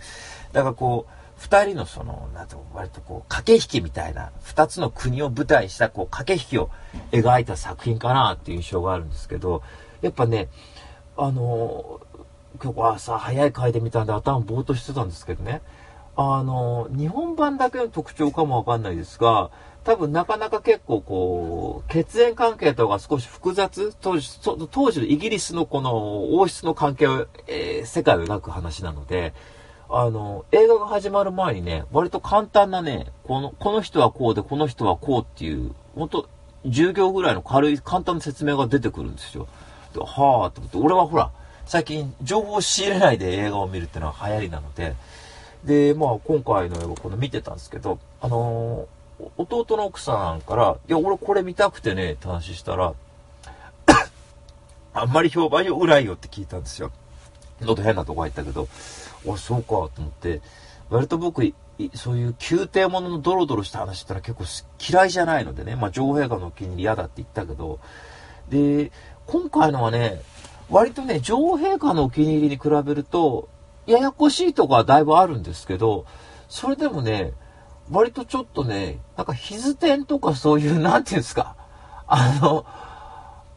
[0.52, 6.70] だからこう、二人のその、なんと割とこう、駆け引きみたいな、二つの国を舞台にしたこう、駆け引きを
[7.12, 9.62] 描いた作品かなっていう印象があるんですけど、
[10.02, 10.50] やっぱね、
[11.16, 12.02] あの、
[12.62, 15.62] 今日朝早い回で見たんで頭ぼーっとしてたんですけどね、
[16.16, 19.52] あの、日本版だけの特徴かもわかんないですが、
[19.88, 24.38] 多分なかなか結構こう、血縁関係とか少し複雑当時、
[24.69, 29.34] 当時のイギリスのこの王室の関係を、えー、世界を描く話なので、
[29.89, 36.30] あの、映画が始まる前にね、割と簡単なね、この、この人はこうで、この人はこうっていう、本当
[36.65, 39.47] 10行ぐらいの軽い、簡単な説明が出てくるんですよ。
[39.93, 41.32] で、はぁと思って、俺はほら、
[41.65, 44.95] 最近情報を仕入れないで映画を見るっていうのは流行りなので、
[45.63, 48.89] で、まあ今回の映画この見てたんですけど、あの、
[49.38, 52.94] 弟の奥さんから、いや、俺これ見たくてね、って話したら、
[54.94, 56.92] あんまり評判よ、うらいよって聞いたんですよ。
[57.62, 58.68] ちょっと変なとこ入ったけど、
[59.28, 60.42] あ、そうか、と思って、
[60.90, 61.54] 割と僕、
[61.94, 64.46] そういう宮廷もののドロドロした話ってのは結構
[64.92, 67.80] 嫌いじゃないのでね、まあ、女王陛下のお気に入り嫌だって言ったけど、
[68.50, 68.92] で、
[69.28, 70.22] 今回のはね、
[70.70, 73.50] 割とね、女王陛下のお気に入りに比べると、
[73.86, 76.06] ややこしいとこはだいぶあるんですけど、
[76.50, 77.34] それでもね、
[77.91, 81.56] 割とちょっとね、なんか、ヒズテンとかそういう、なんていうんですか、
[82.08, 82.65] あの、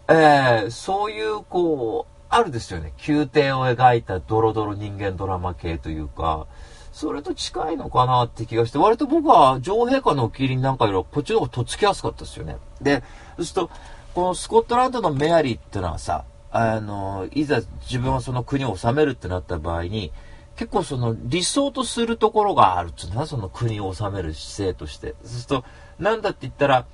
[0.08, 2.92] えー、そういう、こう、あるですよね。
[3.06, 6.46] 宮廷を描いたドロドロ人間ドラマ系というか、
[6.92, 12.56] それと近いのかなって気がして、割と僕は女王陛下のお気に入りなんかよりはこっちの方がとっつきやすかったですよね。
[12.80, 13.02] で、
[13.36, 13.70] そうすると、
[14.14, 20.12] このスコットランドのメアリーってのはさ、あの、いざ自分はその国を治めるってなった場合に、
[20.61, 25.14] 結構その理想とするところがあるっていうのは、その国を治める姿勢として。
[25.23, 25.64] そうすると、
[25.99, 26.85] なんだって言ったら、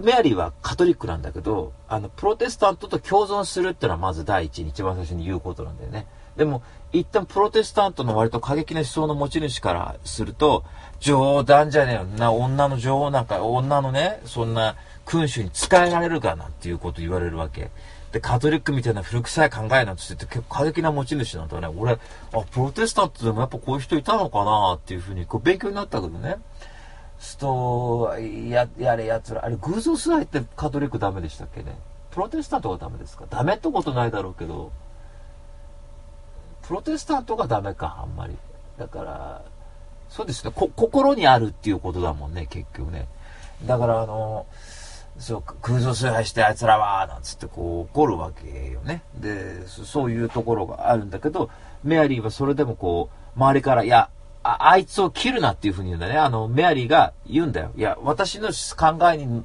[0.00, 6.06] メアリーはカトリックなんだけど、あの、プロテスタントと共存するっていうのはまず第一に一番最初に言うことなんだよね。
[6.34, 10.64] でも、一旦プロテスタントの割と過激な思想の持ち主からすると、
[11.00, 17.70] 冗談じゃねえよな、女の女王なんか、女のね、そんな君主に仕えられるかなんていうこと言われるわけ。
[18.14, 21.66] で、カトリックみたいな古臭い考えなんて言って結構過激な持ち主なんだね。
[21.66, 21.98] 俺、あ、
[22.52, 26.36] プロテスタントでもやっぱこういう人いたのかなっていうふうに、こう勉強になったけどね。
[27.18, 28.14] すと、
[28.48, 31.76] や、やれやつら、あれ、偶像崇拝ってカトリックダメでしたっけね？
[32.12, 33.24] プロテスタントがダメですか？
[33.28, 34.70] ダメってことないだろうけど、
[36.68, 38.36] プロテスタントがダメか、あんまり。
[38.78, 39.42] だから、
[40.08, 43.08] そうですね、心にあるっていうことだもんね、結局ね。
[43.66, 44.46] だから、あの、
[45.18, 49.02] そう、空想崇拝してあいつらは、なんつってこう怒るわけよね。
[49.16, 51.50] で、そういうところがあるんだけど、
[51.82, 54.08] メアリーはそれでもこう、周りから、いや、
[54.42, 56.18] ああいつを切るなっていうふうに言うんだね。
[56.18, 57.72] あの、メアリーが言うんだよ。
[57.76, 59.42] いや、私の考えに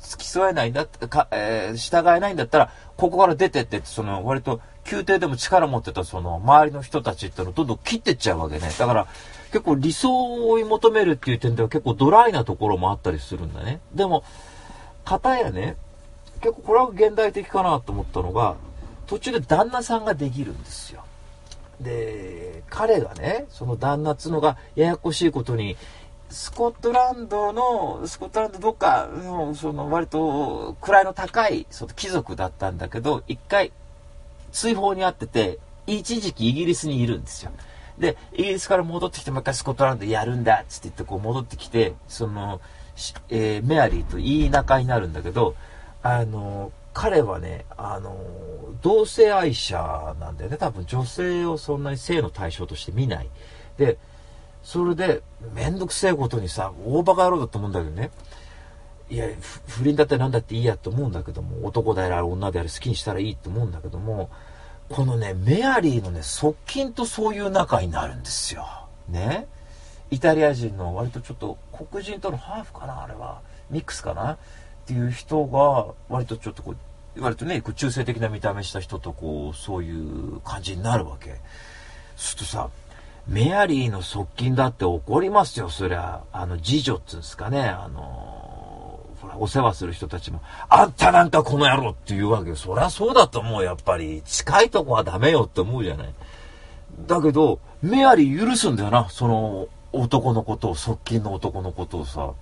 [0.00, 8.70] 付き添えないんだか、えー、従えないんだったら、ここから出てって、その、割と、宮廷でも力持ってた、その、周りの人たちってのをどんどん切ってっちゃうわけね。
[8.76, 9.06] だから、
[9.52, 13.80] 結構理想を追い求めるっていう点では結構ドライなところもあったりするんだね。
[13.94, 14.24] でも、
[15.04, 15.76] 片やね、
[16.40, 18.56] 結構これは現代的かなと思ったのが、
[19.06, 21.04] 途中で旦那さんができるんですよ。
[21.80, 25.76] で、彼がね、その旦那っつうのがややこしいことに、
[26.30, 33.72] スコットランドの、スコットランドどっかの、その割と位の高いその貴族だったんだけど、一回
[34.52, 37.50] 追放にあってて、一時期イギリスにいるんですよ。
[37.98, 42.60] で、イギリスから戻ってきて、もう一回スコットランドやるんだっつって言ってこう戻ってきて、その、
[43.28, 45.54] えー、メアリーといい仲になるんだけど、
[46.02, 48.16] あの、彼はね、あの、
[48.82, 50.56] 同性愛者なんだよね。
[50.56, 53.28] 多分女性をそんなに性の対象として見ない。
[53.76, 53.98] で、
[54.62, 55.22] それで、
[55.54, 58.10] めんどくせえことにさ、大バカ野郎だと思うんだけどね。
[59.08, 59.26] いや、
[59.66, 64.30] 不倫だってなんだっていいやと思うんだけども、男であれ女であれ好きにしたらいいと思うんだけども、
[64.88, 68.66] このね、メアリーのね、側近とそういう仲になるんですよ。
[69.08, 69.46] ね。
[70.10, 73.40] イタリア人の割とちょっと黒人とのハーフかなあれは。
[73.70, 74.32] ミックスかな？
[74.32, 74.36] っ
[74.86, 76.74] ていう人が、割とちょっとこ
[77.16, 81.36] う、割とね、中性的な見た目した人とこう、そういう感じになるわけ。
[82.16, 82.68] するとさ、
[83.28, 86.22] メアリーの側近だって怒りますよ、そりゃ。
[86.32, 92.56] あの、次女っつうんですかね、あのほら、お世話する人たちも、あんたなんかこの野郎って言うわけよ。
[92.56, 94.22] そりゃそうだと思う、やっぱり。
[94.24, 96.14] 近いとこはダメよって思うじゃない。
[97.06, 102.32] だけど、メアリー許すんだよな、その男のことを、側近の男のことをさ。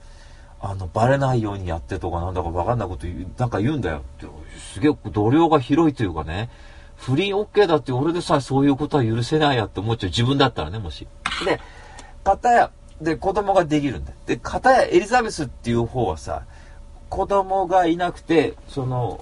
[0.60, 4.26] あの、バレないようにやってとかなんだかわかんないこと言う、なんか言うんだよって。
[4.58, 6.50] すげえ度量が広いというかね。
[6.96, 10.10] 不倫 OK だって俺でさえそういうことは許せないやって思っちゃう。
[10.10, 11.06] 自分だったらね、もし。
[11.44, 11.60] で、
[12.24, 14.12] 片や、で、子供ができるんだ。
[14.26, 16.42] で、片やエリザベスっていう方はさ、
[17.08, 19.20] 子供がいなくて、その、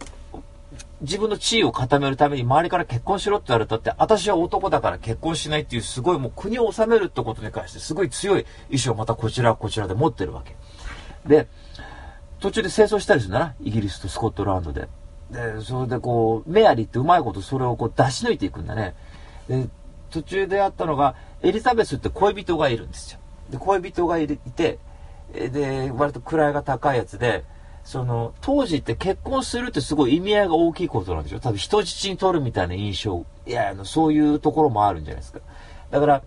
[1.02, 10.56] 自分の地位を固めるために周りから結婚しろって言われたって、私は男だから結婚しないっていうすごいもう国を治めるってことに関してすごい強い意志をまたこちらこちらで持ってるわけ。
[11.28, 11.48] で、
[12.40, 13.54] 途中で戦争したりするんだな。
[13.60, 14.88] イギリスとスコットランドで。
[15.30, 18.94] で、それでこう、メアリーってうまいことそれをこう出し抜いていくんだね。
[19.48, 19.68] で、
[20.10, 23.18] 途中であったのが、エリザベスって恋人がいるんですよ。
[23.50, 24.78] で、恋人がいて、
[25.32, 27.44] で、割と位が高いやつで、
[27.86, 31.40] その、当時って結婚するってすごい意味合いが大きいことなんでしょ？
[31.40, 35.38] 多分人質に取るみたいな印象、いや、あの、そういうところもあるんじゃないですか。
[35.92, 36.22] だから、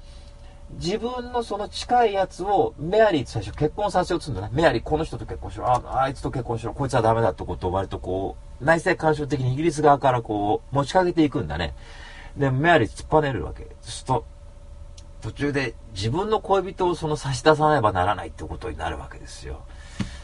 [0.71, 4.53] 自分のその近いやつをメアリーと最初結婚させようとするんだね。
[4.53, 5.67] メアリーこの人と結婚しろ。
[5.67, 6.73] あ、あいつと結婚しろ。
[6.73, 11.75] こいつはダメだってことを割とこう、内政干渉的にイギリス側からこう、持ちかけていくんだね。
[12.37, 13.63] で、メアリー突っぱねるわけ。
[13.81, 14.25] そうすると、
[15.21, 19.63] 途中で自分の恋人をその差し出さねばならないってことになるわけですよ。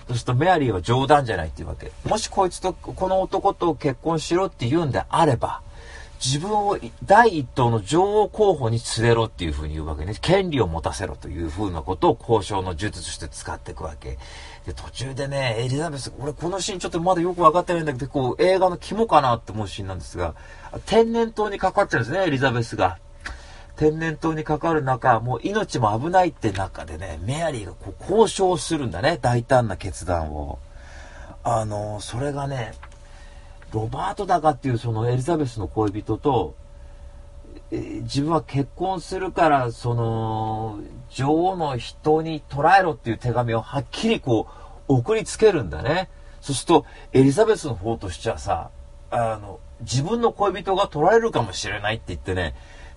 [0.07, 1.91] そうするとメアリーは冗談じゃないっていうわけ。
[2.07, 5.61] もしこいつと、この男と結婚しろって言うんであれば、
[6.23, 10.15] 自分を第一党の女王候補に連れろっていうふうに言うわけね。
[10.21, 14.17] 権利を持たせろというふうなことを交渉の術として使っていくわけ。
[14.65, 20.35] で、途中でね、エリザベス、俺このシーンちょっとまだよくわかってないんだけど、こう映画の肝かなって思うシーンなんですが、
[20.85, 22.97] 天然痘にかかっちゃうんですね、エリザベスが。
[23.75, 30.59] 天然痘にかかる中、もう命も危ないって中でね、メアリーがこう交渉するんだね、大胆な決断を。
[31.43, 32.73] あの、それがね、
[33.71, 36.55] ロバートだかっていうそのエリザベスの恋人と、
[37.71, 44.47] 自分は結婚するから、その、女王の人に捉えろっていう手紙をはっきりこ
[44.87, 46.09] う、送りつけるんだね。
[46.41, 48.69] そうすると、エリザベスの方としてはさ、
[49.09, 52.55] あの、自分の恋人が取られるかもしれないって言ってね、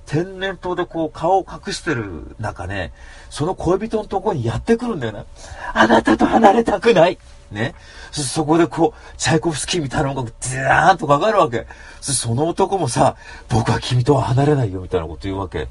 [0.08, 2.92] 天然痘でこう顔を隠してる中ね、
[3.28, 5.26] その恋人のとこにやってくるんだよな。
[5.74, 7.18] あなたと離れたくない
[7.52, 7.74] ね。
[8.10, 11.66] そこでこう、チャイコフスキーみたいな音楽、デーンとかかるわけ。
[12.00, 13.16] その男もさ、
[13.50, 15.68] 僕は君とは離れないよみたいなこと言うわけ。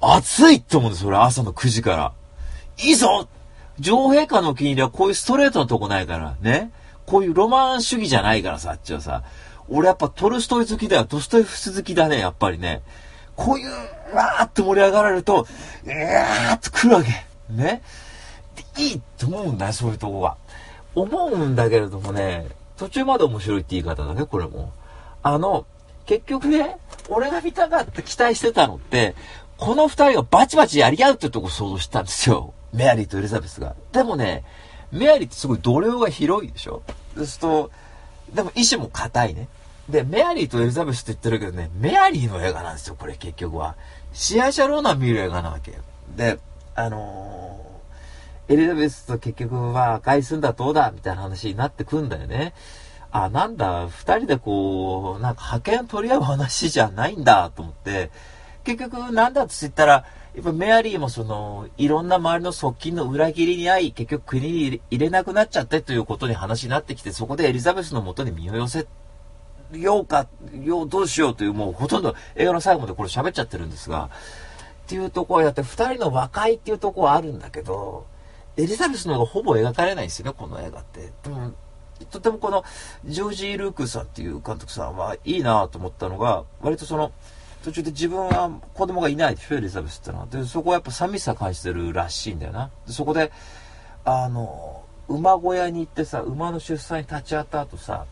[0.00, 2.12] 熱いって思うんです、それ朝の9時から。
[2.78, 3.28] いいぞ
[3.78, 6.72] 女王陛下のお気に入りはこういうストレートなとこないから、ね。
[7.06, 9.22] こういうロマン主義じゃないからさ、あっちはさ。
[9.68, 11.06] 俺やっぱトルストイ好きだよ。
[11.08, 12.82] ドストエフス好きだね、やっぱりね。
[13.36, 13.70] こういう、
[14.14, 17.10] わーって盛り上がられると、うわーって来るわけ。
[17.50, 17.82] ね。
[18.78, 20.36] いいって思うんだよ、そういうとこが。
[20.94, 24.72] 思うんだけれどもね、途中まで面白いって言い方だね、これも。
[25.22, 25.66] あの、
[26.06, 26.78] 結局ね、
[27.08, 29.14] 俺が見たかった期待してたのって、
[29.58, 32.54] この二人がバチバチやり合うってとこ想像したんですよ。
[32.72, 33.74] メアリーとエリザベスが。
[33.92, 34.44] でもね、
[34.92, 36.82] メアリーってすごい度量が広いでしょ
[37.16, 37.70] そうすると、
[38.34, 39.48] でも意志も硬いね。
[39.88, 43.76] で、メアリーとエリザベスって言ってるけどね、メアリーの映画なんですよ、これ結局は。
[44.12, 45.78] 試合者ローナ見る映画なわけ。
[46.16, 46.38] で、
[46.74, 47.66] あのー
[48.48, 52.54] エリザベスと結局は赤いすんだどうだみたいな話になってくんだよね。
[53.10, 58.10] あ、なんだ、二人でこう、なんか派遣取り合う話じゃないんだと思って、
[58.62, 68.86] 結局なんだって言ったら、やっぱメアリーもその、いろんな周りの側近の裏切りに遭い、結局国に入れ入れなくなっちゃってということに話になってきて、そこでエリザベスのもとに身を寄せ
[69.72, 70.26] ようか、
[70.62, 74.10] よう、どうしようという、もうほとんど映画の最後までこれ喋っちゃってるんですが、
[74.84, 78.06] っていうところやって、二人の和解っていうところはあるんだけど、
[78.56, 81.12] エリザベスの方がほぼ描かれないんですよね、この映画って。
[81.22, 81.52] でも
[82.10, 82.64] とてもこの、
[83.04, 87.12] ジョージ・ルークさんっていう監督さんはいいなと思ったのが、割とその、
[87.64, 90.26] 途中で自分は子供がいないでしょ、エリザベスってのは。
[90.26, 92.70] で、そこはやっぱ寂しさ感じてるらしいんだよな。
[92.86, 93.32] でそこで、
[94.04, 98.06] あの、馬小屋に行ってさ、馬の出産に立ち会った後さ、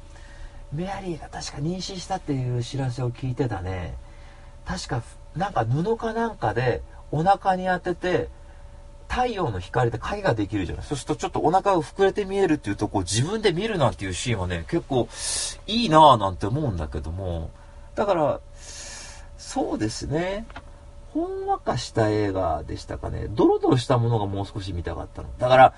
[0.73, 3.95] メアリーが確か妊娠したっていう知らせを聞いてたね。
[4.65, 5.03] 確か、
[5.37, 8.29] なんか布かなんかでお腹に当てて、
[9.09, 10.85] 太陽の光で影ができるじゃない。
[10.85, 15.09] そうするとちょっとお腹が膨れて見えるっていうとこを自分で見るなんていうシーンはね、結構
[15.67, 17.51] いいなぁなんて思うんだけども。
[17.95, 18.41] だから、
[19.39, 20.47] そうですね。
[21.13, 23.27] ほんわかした映画でしたかね。
[23.29, 25.29] ドロドロしたものがもう少し見たかったの。
[25.39, 25.75] だから、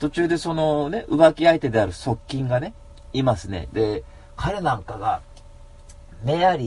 [0.00, 2.74] 途中でそのね、浮気相手である側近がね、
[3.12, 3.68] いますね。
[3.72, 4.02] で、
[4.42, 5.22] 彼なんかが、
[6.24, 6.66] メアリ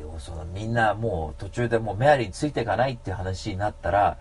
[0.00, 4.16] ーをそのみんなもう途中でもうメアリーについていかないっていう話になったら、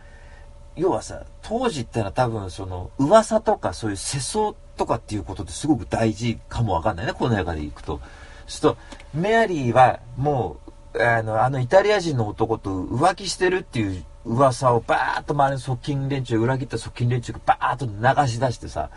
[0.76, 8.02] 要はさ、当時ってのは多分その噂とかそういう世相とかっていうことってすごく大事かもわかんないね、この映画で行くと。
[8.46, 8.78] そうすると、
[9.14, 10.58] メアリーはも
[10.94, 18.90] う、あの、あのイタリア人の男と浮気してるっていう噂をバーッと周りの側近連中、裏切った側近連中がバーッと流し出してさ、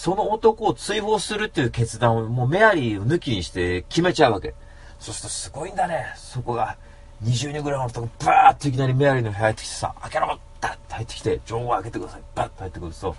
[0.00, 4.54] その男を追放するっていう決断をもうメアリーを抜きにして決めちゃうわけ。
[4.98, 6.06] そうするとすごいんだね。
[6.16, 6.78] そこが
[7.22, 12.22] 20人ぐらいの男バーッといきなりメアリーの部屋入ってきてさ、開けろダッと入ってきて、情報を開けてください。
[12.34, 13.14] バッと入ってくると、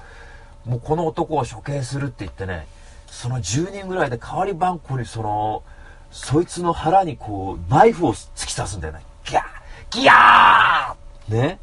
[0.65, 2.65] もうこの男を処刑するって言ってね、
[3.05, 5.61] その10人ぐらいで代わり番号にその、
[6.09, 9.01] そいつの腹にこう、ナイフを突き刺すんだよね。
[9.25, 9.43] ギャー
[9.91, 11.59] ギャーね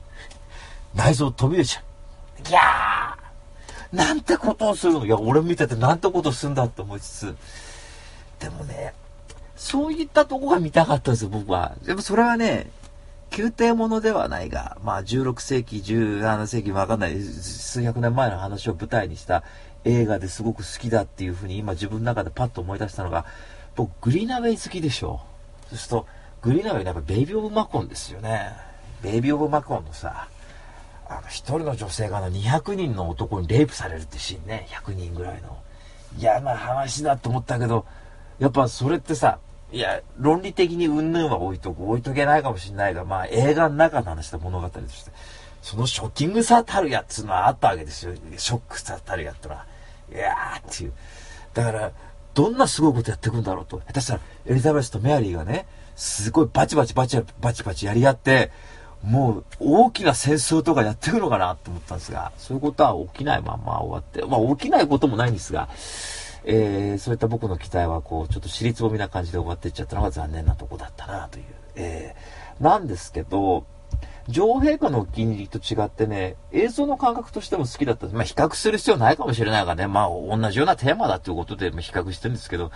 [0.95, 2.43] 内臓飛び出ちゃう。
[2.45, 3.18] ギャー
[3.93, 5.07] なんてことをするの？
[5.07, 7.37] いや、俺見ててなんてことするんだって思いつつ、
[8.39, 8.95] でもね、
[9.57, 11.75] そういったとこが見たかったんですよ、僕は。
[11.85, 12.71] でもそれはね、
[13.37, 19.43] 宮廷ものではないが、まあ16世紀、17世紀わかんない、数百年前の話を舞台にした
[19.85, 23.25] 映画ですごく好きだっていうふうに今自分の中でパッと思い出したのが、
[23.75, 25.21] 僕グリーナウェイ好きでしょ。
[25.69, 26.07] そうすると、
[26.43, 28.53] グリーナウェイやっぱベイビー・オブ・マコンですよね。
[29.03, 30.29] ベイビー・オブ・マコンのさ、
[31.09, 35.59] あの、一人の女性があの200人の男にレイプされるってシーンね、100人ぐらいの。
[36.19, 37.87] 嫌な話だと思ったけど、
[38.39, 39.39] やっぱそれってさ、
[39.71, 45.11] いや、論理的に云々は置いとく、置いとけないかもしれないが、まあ映画の中の話だ物語として、
[45.63, 48.15] そのショッキングさたるやつうのはあったわけですよ。
[48.37, 49.67] ショックさたるやってのは。
[50.11, 50.93] いやーっていう。
[51.53, 51.93] だから、
[52.35, 53.79] どんなすごいことやっていくんだろうと。
[53.79, 58.51] 下手したら、エリザベスとメアリーがね、すごいバチバチバチバチバチやり合って、
[59.03, 65.69] もう大きな戦争とかやっていくのかなと思ったんですが、そういうことは起きないまま終わって、まあ起きないこともないんですが、
[66.45, 71.45] えー、そういった僕の期待はこう、ちょっと尻つぼみな感じで終わっていっちゃったのが残念なとこだったなという。
[71.77, 73.65] えー、なんですけど、
[74.29, 78.07] 女王陛下のお気に入りと違ってね、映像の感覚としても好きだった。
[78.09, 82.71] まあ比較する必要ないかもしれないがね、まあ同じようなテーマだということでま比較してるんですけど、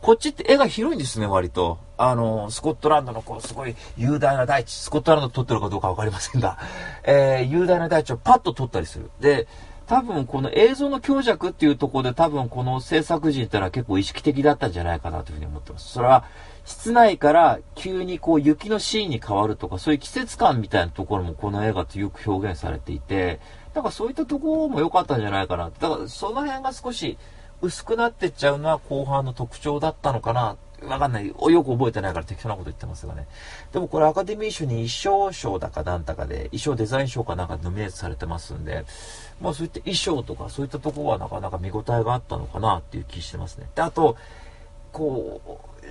[0.00, 1.78] こっちって絵が広いんですね、割と。
[1.96, 6.58] あの、スコットランドのこう、すごい雄大な大地、スコットランド撮ってるかどうかわかりませんが、
[7.04, 9.10] えー、雄大な大地をパッと撮ったりする。
[9.20, 9.48] で、
[9.86, 15.92] 多分この映像の強弱っていうところで多分この制作陣ってのは結構意識的だったんじゃないかなというふうに思ってます。
[15.92, 16.24] それは、
[16.64, 23.40] 室内から急にこう雪のシーンに変わるとか、そういう季節感みたいなところもこの映画とよく表現されていて、
[23.72, 25.70] だからそういったところも良かったんじゃないかな。
[25.70, 27.16] だからその辺が少し
[27.60, 30.56] 薄くなってっちゃうのは後半の特徴だったのかな。
[30.82, 31.26] わかんない。
[31.26, 33.26] よく覚えてないから適当なこと言ってますがね。
[33.72, 38.84] でもこれアカデミー賞に衣装賞だかなんだかで、衣装デザイン賞かなんかでノミネートされてますんで、
[39.40, 43.68] まあそういった衣装とかそういったところはなかなか見応えがあったのかなっていう気してますね。
[43.74, 44.16] で、あと、
[44.92, 45.40] こ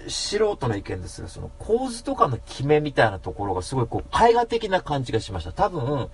[0.06, 5.52] う、素人の意見ですが、その構図とかの決めみたいなところがすごいこう絵画的な感じがしました。
[5.52, 6.10] 多分、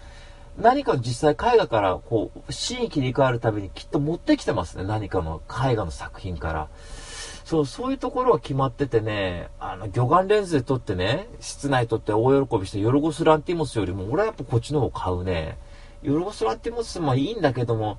[0.57, 4.83] 何か実際絵画からこう、シーン切り替わるたびにきっと持ってきてますね。
[4.83, 6.67] 何かの絵画の作品から。
[7.45, 15.57] そう、そういうところは決まっててね、あの、魚眼レンズで撮ってね、室内撮って大喜びして、ヨルゴス・ランティモスよりも、俺はやっぱこっちの方買うね。
[16.03, 17.97] ヨルゴス・ランティモスもいいんだけども、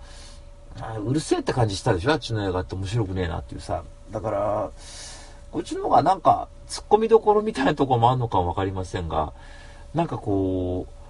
[1.05, 2.13] うるせえって感じしたでしょ？
[2.13, 3.85] あっちの映画って面白くねえなっていうさ。
[4.11, 4.71] だから、
[5.53, 9.33] こっちの方がなんか、突っ込みどころみたいなとこもあるのかもわかりませんが、
[9.95, 11.04] なんかこう、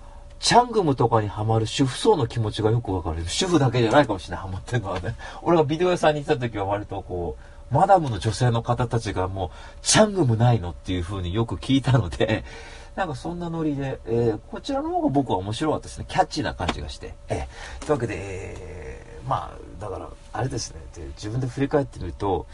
[0.44, 3.26] チャングムとかにハマる主婦層の気持ちがよくわかる。
[3.26, 5.16] 主婦だけじゃないかもしれない、ハマってるのはね。
[5.40, 7.38] 俺がビデオ屋さんに行った時は割とこ
[7.70, 12.44] う、マダムの女性の方たちがもう、チャングムないのっていう風によく聞いたので、
[12.94, 16.04] なんかそんなノリで、えー、こちらの方が僕は面白かったですね。
[16.06, 17.14] キャッチーな感じがして。
[17.30, 20.80] えー、というわけで、えー、まあ、だから、あれですね。
[20.94, 22.44] で自分で振り返ってみると、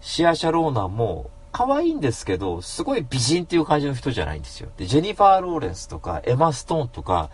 [0.00, 4.68] シア・シャローナも、可愛いんですけど、すごい美人っていう感じの人じゃないんですよ。
[4.76, 7.30] で、ジェニファー・ローレンスとか、エマ・ストーンとか、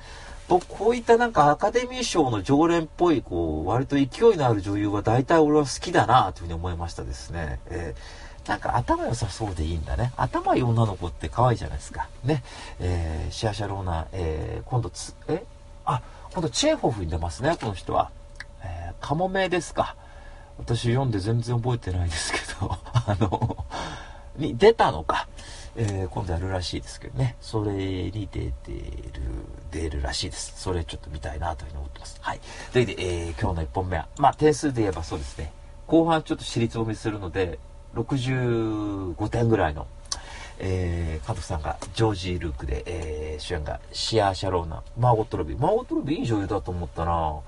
[0.47, 7.59] 僕、こういったなんかアカデミー賞の常連っぽい、こう、割と勢いのある女優は大体俺は好きだなというふうに思いましたですね。
[7.67, 10.13] えー、なんか頭良さそうでいいんだね。
[10.17, 12.09] 頭いい女の子って可愛いじゃないですか。
[12.23, 12.45] ね。
[12.79, 15.43] えー、シアシャローナ、えー、今度つ、え？
[15.85, 16.01] あ、
[16.33, 18.13] 今度チェーホフに出ますね、この人は。
[18.63, 19.97] えー、カモメですか。
[20.59, 23.57] 私読んで全然覚えてないですけど、 あの、
[24.37, 25.29] に出たのか、
[25.77, 28.53] えー、今度やるらしいですけどね、それに出てる、
[29.71, 30.61] 出るらしいです。
[30.61, 32.19] それちょっと見たいなというふうに思ってます。
[32.21, 32.41] はい。
[32.73, 35.53] というわけで、えー、今日の1本目は、まあ点数で言えばそうですね、
[35.87, 37.59] 後半ちょっと私立を見するので、
[37.95, 39.87] 65点ぐらいの、
[40.59, 45.59] えー、監督さんがジョージ・ルークで、えー、主演がシアー・シャローナ、マーゴット・ロビー。
[45.59, 47.41] マーゴット・ロビーいい女優だと思ったな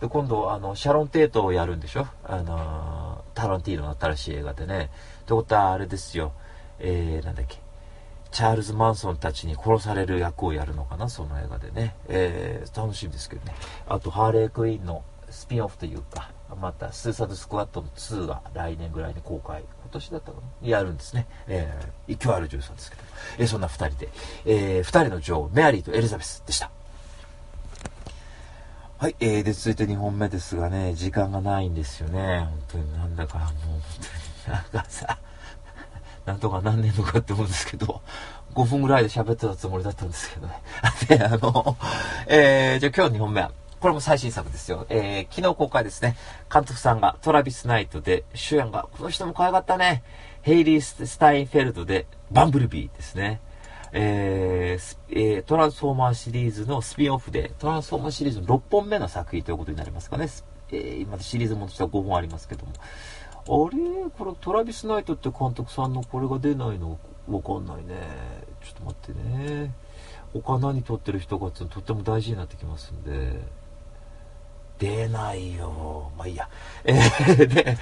[0.00, 4.90] で、今度、あの、シャロン・テートをやるんでしょあのタランティーノの新しい映画でね。
[5.24, 6.32] ってことはあれですよ、
[6.78, 7.58] えー、なんだっけ、
[8.30, 11.94] チャールズ・マンソンたちに殺される役をやるのかな、その映画でね。
[12.08, 13.54] えー、楽しみですけどね。
[13.88, 21.26] あと、ハーレー・クイーンのスピンオフというか、また、スーサード・スクワットの2が来年ぐらいに公開、今年だったかなやるんですね。
[21.46, 23.02] えー、勢いある女優さんですけど。
[23.38, 24.08] えー、そんな二人で、
[24.44, 26.70] えー、二人の女王、メアリーとエリザベスでした。
[28.98, 32.48] はい、えー、で、続いて2本目ですがね、時間がないんですよね。
[32.48, 35.18] 本当になんだかもう、本当に、なんかさ、
[36.26, 38.00] なんとか何年とかって思うんですけど、
[38.54, 40.54] 5分ぐらいで喋ってたつもりだったんですけどね。
[41.08, 41.76] で、あの、
[42.26, 44.86] えー、じゃあ今日2本目は、これも最新作ですよ。
[44.88, 46.16] えー、昨日公開ですね。
[46.52, 50.02] 監督さんがトラビス・ナイトで、主演が、この人も可愛かったね。
[50.42, 53.40] ヘイリー・スタインフェルドで、バンブルビーですね。
[53.92, 60.28] えーえー、トランスフォーマーシリーズのスピンオフで、トランスフォーマーシリーズの6本目の作品ということになりますかね。
[60.72, 62.72] えー、今シリーズもとしては5本ありますけども。
[63.46, 64.10] あれ？
[64.16, 66.98] これトラビス・ナイトって監督さんのこれが出ないの？
[67.28, 67.94] わかんないね。
[68.62, 69.72] ちょっと待ってね。
[70.32, 73.40] 他何撮ってる人かってとっても大事になってきますんで。
[74.78, 76.10] 出ないよ。
[76.18, 76.48] まあいいや。
[76.84, 77.78] えー、で、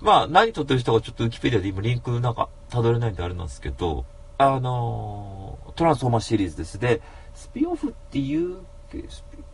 [0.00, 4.04] まあ何撮ってる人がちょっとウィキペディアで今リンクなんか辿れないんであれなんですけど、
[4.36, 6.80] あの、トランスフォーマーシリーズです。
[6.80, 7.00] で、
[7.34, 8.58] スピンオフっていう、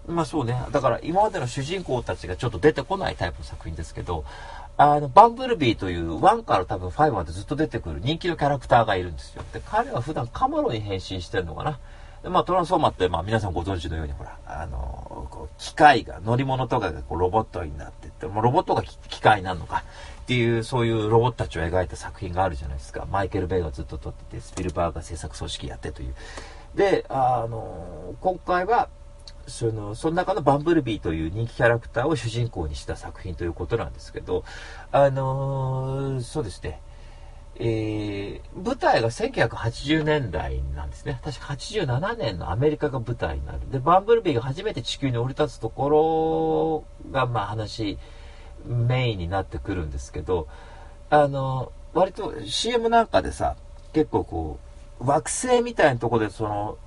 [0.08, 0.58] まあそうね。
[0.72, 4.24] だから今までの主人公たちがちょっと出てこないタイプの作品ですけど、
[4.82, 9.42] あの、バンブルビーという1から多分5までずっと出てくる人気のキャラクターがいるんですよ。
[9.52, 11.78] で、彼は普段カマロに変身してるのかな。
[12.22, 19.84] で、まあトランスフォーマーって、まあ皆さんご存知のように、ほら、あのこう機械が、乗り物とかがこうロボットになってって、もうロボットが機械なのか。
[20.22, 23.06] っていう、そういうロボットたちを描いた作品があるじゃないですか。
[23.10, 26.14] マイケル・ベイがずっと撮ってて、スピルバーが制作組織やってという。
[26.74, 28.88] で、あの、今回は、
[29.46, 34.44] その、その中のバンブルビーという人気キャラクターを主人公にした作品ということなんですけど、
[34.92, 36.80] あのー、そうですね。
[37.62, 41.20] えー、舞台が1980年代なんですね。
[41.22, 43.58] 確か87年のアメリカが舞台になる。
[43.70, 47.98] で、バンブルビーが初めて地球に降り立つところが、まあ話、
[48.66, 50.48] メインになってくるんですけど、
[51.10, 53.56] あの、割と CM なんかでさ、
[53.92, 54.58] 結構こ
[55.00, 56.78] う、惑星みたいなとこでその、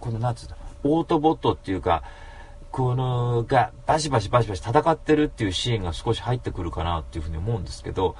[0.00, 0.56] このなんつうの、
[0.86, 2.02] オートボットっていうか、
[2.70, 8.16] この、が、バシバシバシバシ戦ってるっていうシーンが少し入ってくるかなっていうふうに思うんですけど、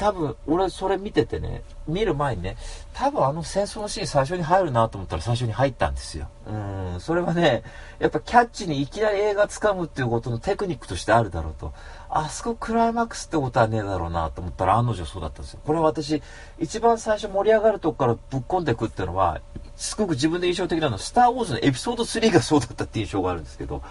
[0.00, 2.56] 多分、俺それ見ててね、見る前にね、
[2.94, 6.30] 多分あの戦争のシーン最初に入るなと思ったら最初に入ったんですよ。
[6.46, 7.62] うん、それはね、
[7.98, 11.74] やっぱキャッチにいきなり映画掴むっていうことのテクニックとしてあるだろうと。
[12.08, 15.60] あそこクライマックスってことはねえだろうなと思ったら案の定そうだったんですよ。
[15.66, 16.22] これは私、
[16.58, 19.42] 一番最初盛り上がるとこからぶっ込んでいくっていうのは、
[19.76, 23.82] すごく自分で印象的なのは、スター・ウォーズのエピソード3がそうだったっていう印象があるんですけど、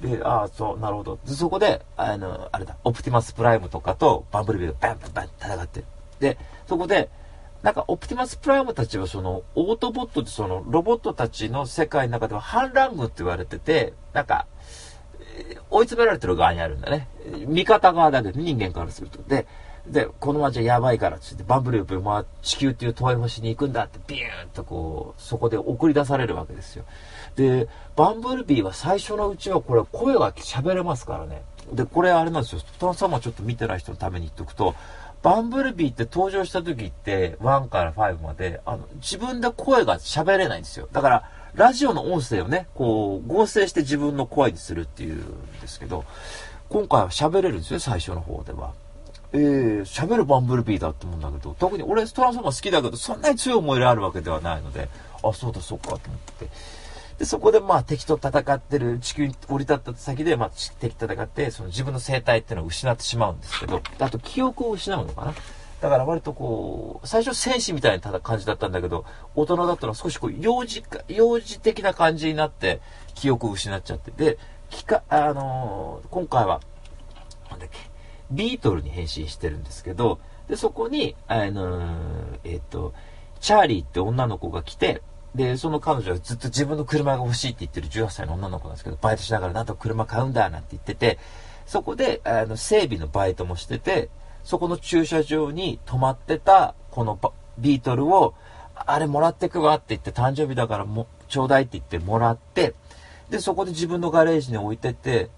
[0.00, 1.18] で、ああ、そう、なるほど。
[1.26, 5.86] で、そこで、あの、あれだ、オプティマスプライムとかとバンブルビーがバンバンバン戦ってる。
[6.20, 7.10] で、そこで、
[7.62, 14.46] なんか、オプティマスプライムたちは、その、オートボットって、その、ロボットたちの世界の中では反乱軍って言われてて、なんか、
[15.70, 17.08] 追い詰められてる側にあるんだね。
[17.46, 19.20] 味方側だけど、人間からすると。
[19.22, 19.46] で、
[19.88, 26.84] で、この街はやばいからってって、バンブループ、まあ、地球っていう遠い星に行くんだって、ビューンとこう、そこで送り出されるわけですよ。
[27.38, 31.42] で、バンブルビーは最初のうちはこれ声が喋れますからね。
[31.72, 32.60] で、これあれなんですよ。
[32.80, 34.74] トランスファーマーちょっと見てない人のために言っとくと、
[35.22, 40.88] バンブルビーって登場した時って、1から5まで、あの、自分で声が喋れないんですよ。
[40.92, 46.04] だから、ラジオの音声をね、こう、合成して自分の声にするっていうんですけど、
[46.68, 48.72] 今回は喋れるんですよ、最初の方では。
[49.32, 54.88] えー、喋るバンブルビーだって思うんだけど、特に俺トランスフォーマー好きだけど、そんなに強い思い入れあるわけではないので、
[55.22, 55.98] あ、そうだ、そうか、と思っ
[56.38, 56.48] て。
[57.18, 60.50] で、そこでまあ敵と戦ってる地球に降り立った先で、まあ
[60.80, 65.34] 敵と戦って、その自分の生態っていうのを失ってしまうんですけど、あと記憶を失うのかな？
[65.80, 69.04] だから割とこう、最初戦士みたいな感じだったんだけど、
[69.36, 72.80] 大人だったら少しこう、幼児か、幼児的な感じになって、
[73.14, 74.10] 記憶を失っちゃって。
[74.10, 74.38] で、
[74.70, 76.60] きか、あのー、今回は、
[77.48, 77.78] なんだっけ、
[78.32, 82.92] ビートルに変身してるんですけど、で、そこに、あのー、えっ、ー、と、
[83.38, 85.00] チャーリーって女の子が来て、
[85.34, 91.18] で、その彼女はずっと自分の車が欲しいって言ってる18歳の女の子なんですけど、バイトしながらなんと車買うんだなんて言ってて、
[91.66, 94.08] そこで、あの、整備のバイトもしてて、
[94.42, 97.18] そこの駐車場に止まってた、この
[97.58, 98.34] ビートルを、
[98.74, 102.74] あれもらってくわって言って、誕生日だからも、ちょうだいって言ってもらって、
[103.28, 105.28] で、そこで自分のガレージに置いてて、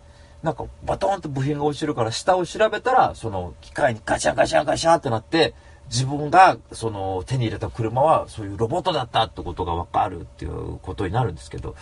[0.43, 5.55] なんかバトンと部品が落ちるから下を調べたら、その機械にガチャンガチャンガチャンってなって、
[5.91, 11.75] 自分がその手に入れた車はそういうロボットだったってことがわかるっていうことになるんですけど、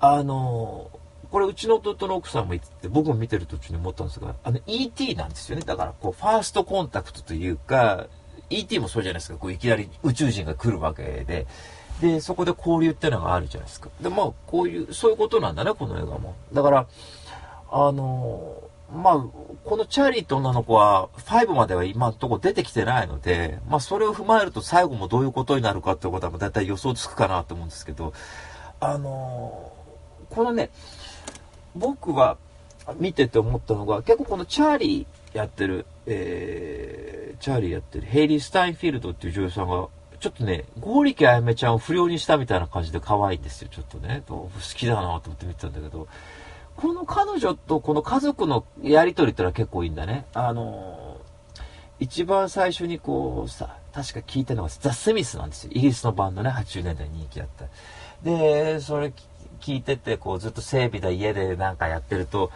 [0.00, 0.90] あの、
[1.30, 5.64] これうちの弟の奥さんも言ってて、僕も見てる途中に思ったんですが、あの ET なんですよね。
[5.64, 8.06] だからこう、ファーストコンタクトというか、
[8.50, 9.38] ET もそうじゃないですか。
[9.38, 11.46] こういきなり宇宙人が来るわけで、
[12.00, 13.88] で、そこで交流ってのがあるじゃないですか。
[14.00, 16.36] で、まあ、こういう、そういうことなんだね、この映画も。
[16.52, 16.86] だから、
[17.70, 28.14] あのまあ、このチャーリーって女の子は5までは今のとこ出てきてないので、まあそれを踏まえると最後もどういうことになるかってことはだいたい予想つくかなと思うんですけど、
[28.80, 29.72] あの
[30.30, 30.70] このね、
[31.74, 32.38] 僕は
[32.96, 39.88] 見てて思ったのが、結構このチャーリーやってる、えー、チャーリーやってるヘイリー・スタインフィールドっていう女優さんが、
[40.20, 44.22] ちょっとね、ゴーリキあやめちゃんを不良にしたみたいな感じで可愛いんですよ、ちょっとね。
[44.26, 46.08] 好きだなと思って見てたんだけど、
[46.78, 50.26] この彼女とこの家族のやりとりってのは結構いいんだね。
[50.32, 51.60] あのー、
[51.98, 55.72] 一番最初にこうさ、確か聞いたのがザ・スミスなんですよ。
[55.74, 57.64] イギリスのバンドね、80年代に人気あった。
[58.22, 59.12] で、それ
[59.60, 62.52] 聞いてて、こうずっと整備だ家でなんかやってると、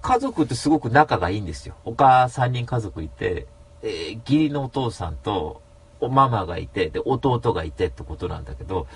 [0.00, 1.76] 家族ってすごく仲がいいんですよ。
[1.84, 3.46] 他3人家族いて、
[3.82, 5.62] えー、義理のお父さんと、
[6.00, 8.88] おママがいて、で、弟がいてってことなんだけど、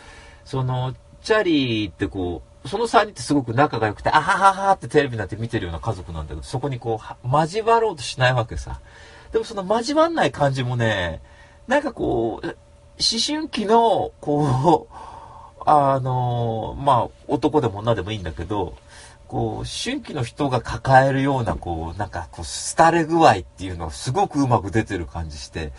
[0.45, 0.93] その、
[1.23, 8.81] チャリーってこう、その3人ってすごく仲が良くて、あはははってテレビになって見てるような家族なんだけど、そこにこう、交わろうとしないわけさ。
[9.33, 11.21] でもその交わんない感じもね、
[11.67, 12.57] なんかこう、思
[13.25, 14.95] 春期の、こう、
[15.69, 18.75] あの、まあ、男でも女でもいいんだけど、
[19.27, 22.45] こう、春期の人が抱えるような、こう、なんか、こう、
[22.77, 25.73] 廃れ具合っていうのがすごくうまく出てる感じして、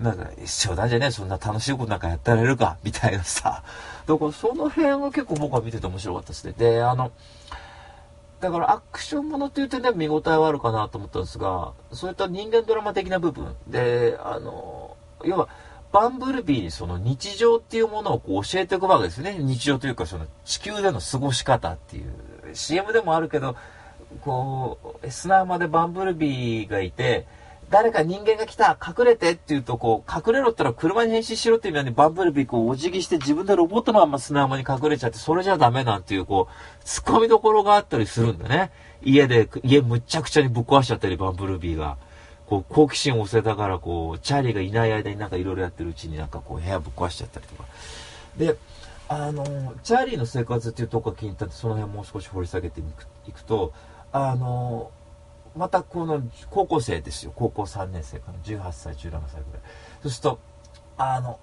[0.00, 3.62] なんか、冗談じゃねえ、そんな楽しいことなんかやってられるか、みたいなさ。
[4.06, 6.54] だからその辺は結構僕は見てて面白かったですね。
[6.56, 7.12] で、あの、
[8.40, 15.48] だからアクションものっていう点では見応えはあるかなと思ったんですが、そういった人間ドラマ的な部分で、あの、要は、
[15.92, 19.36] バンブルビーにその日常っていうものをこう教えていくわけですね。
[19.38, 22.54] 日常というかその地球での過ごし方っていう。
[22.54, 23.56] CM でもあるけど、
[24.22, 27.26] こう、砂浜でバンブルビーがいて、
[27.70, 38.72] 誰か人間が来た隠れてって言うと、こう、隠れろったら車に変身しろっていう意味でバンブルビーこうお辞儀して自分でロボットのまま砂浜に隠れちゃって、それじゃダメなんていう、こう、突っ込みどころがあったりするんだね。
[39.02, 41.96] 家で、家むちゃくちゃにぶっ壊しちゃったり、バンブルビーが。
[42.46, 47.64] こう、好奇心を押せたから、こう、チャーリーがいない間になんかいろいろやってるうちになんかこう、部屋ぶっ壊しちゃったりとか。
[48.36, 48.56] で、
[49.08, 49.44] あの、
[49.84, 53.72] チャーリーの生活っていうとこが気に入ったんで、その辺もう少し掘り下げていくと、
[54.12, 54.90] あの、
[55.56, 57.32] またこの高校生ですよ。
[57.34, 58.38] 高校3年生かな。
[58.44, 59.20] 18歳、17歳ぐらい。
[60.02, 60.38] そうすると、
[60.96, 61.38] あの、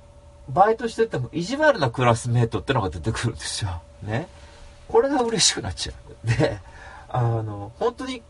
[0.50, 3.82] バイトしてても意地悪なクラスメートってのが出てくるんですよ。
[4.04, 4.28] ね。
[4.88, 5.94] これが嬉しくなっちゃ
[6.26, 6.28] う。
[6.28, 6.60] で、
[7.10, 8.24] あの、本当に、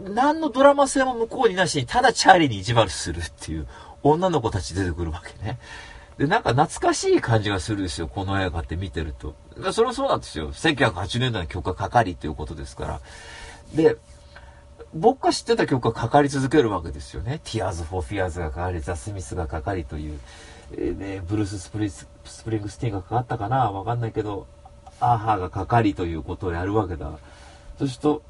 [0.00, 3.66] 何のドラマ性も向こうになしに、ただチャーリーに意地悪するっていう
[4.02, 5.58] 女の子たち出てくるわけね。
[6.18, 8.08] で、なんか懐かしい感じがするんですよ。
[8.08, 9.34] この映画って見てると。
[9.72, 10.52] それはそうなんですよ。
[10.52, 13.00] 1980年代の曲がかかりっていうことですから。
[13.74, 13.96] で、
[14.94, 17.40] 僕が知ってた曲がかかり続けるわけですよね。
[17.44, 20.18] Tears for Fears がかかり、ザ・スミスがかかりという、
[20.72, 22.08] えー、ね、ブルーススプリス
[22.44, 23.70] プリングスティーンがかかったかな？
[23.70, 24.46] わかんないけど、
[25.00, 27.10] a-ha がかかりということをやるわけだ。
[27.78, 28.22] そうすると、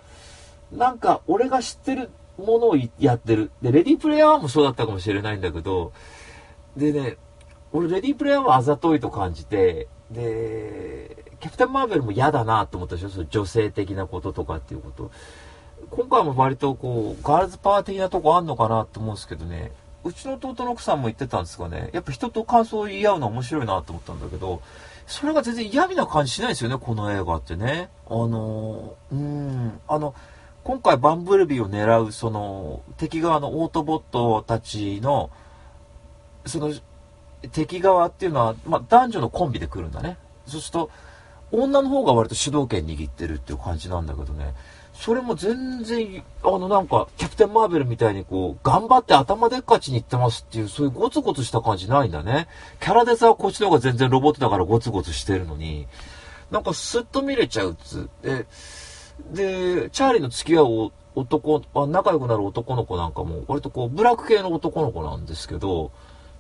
[0.72, 3.52] なんか俺が知ってるものをやってる。
[3.62, 5.92] で、レディープレイヤーもそうだったかもしれないんだけど、
[6.76, 7.16] でね、
[7.72, 13.09] 俺レディープレイヤーはあざといと感じて、で、キャプテン・マーベルも嫌だなと思ったでしょ？
[13.09, 15.11] そ女性的なこととかっていうこと。
[15.91, 19.72] 今回も割とこう、ガールズパワー的なとこあんのかなって思うんですけどね、
[20.05, 24.62] うちの弟の奥さんも言ってたんですがね、やっぱ人と感想を言い合うの面白いなと思ったんだけど、
[25.07, 27.89] それが全然嫌味な感じしないですよね、この映画ってね。
[28.09, 30.14] あの、うん、あの、
[30.64, 35.30] 今回バンブルビーを狙う、その、敵側のオートボットたちの、
[36.45, 36.72] その、
[37.53, 40.18] 敵側っていうのは、まあ、男女のコンビで来るんだね。
[40.47, 40.91] そうすると、
[41.53, 44.55] 女の方が割と主導権握ってるっていう感じなんだけどね。
[44.99, 52.49] それも全然、あのなんか、キャプテンマーベルみたいにこう、頑張って頭でっかちに行ってますっていう、そういうゴツゴツした感じないんだね。
[52.80, 55.86] キャラデザはこっちの方が全然ロボットだからゴツゴツしてるのに、
[56.51, 58.09] なんかスッと見れちゃうっつ。
[58.22, 58.47] で、
[59.32, 65.90] で、チャーリーの付き合う男、あ仲良くなる男の子なんかも、割とこう、ブラック系の男の子なんですけど、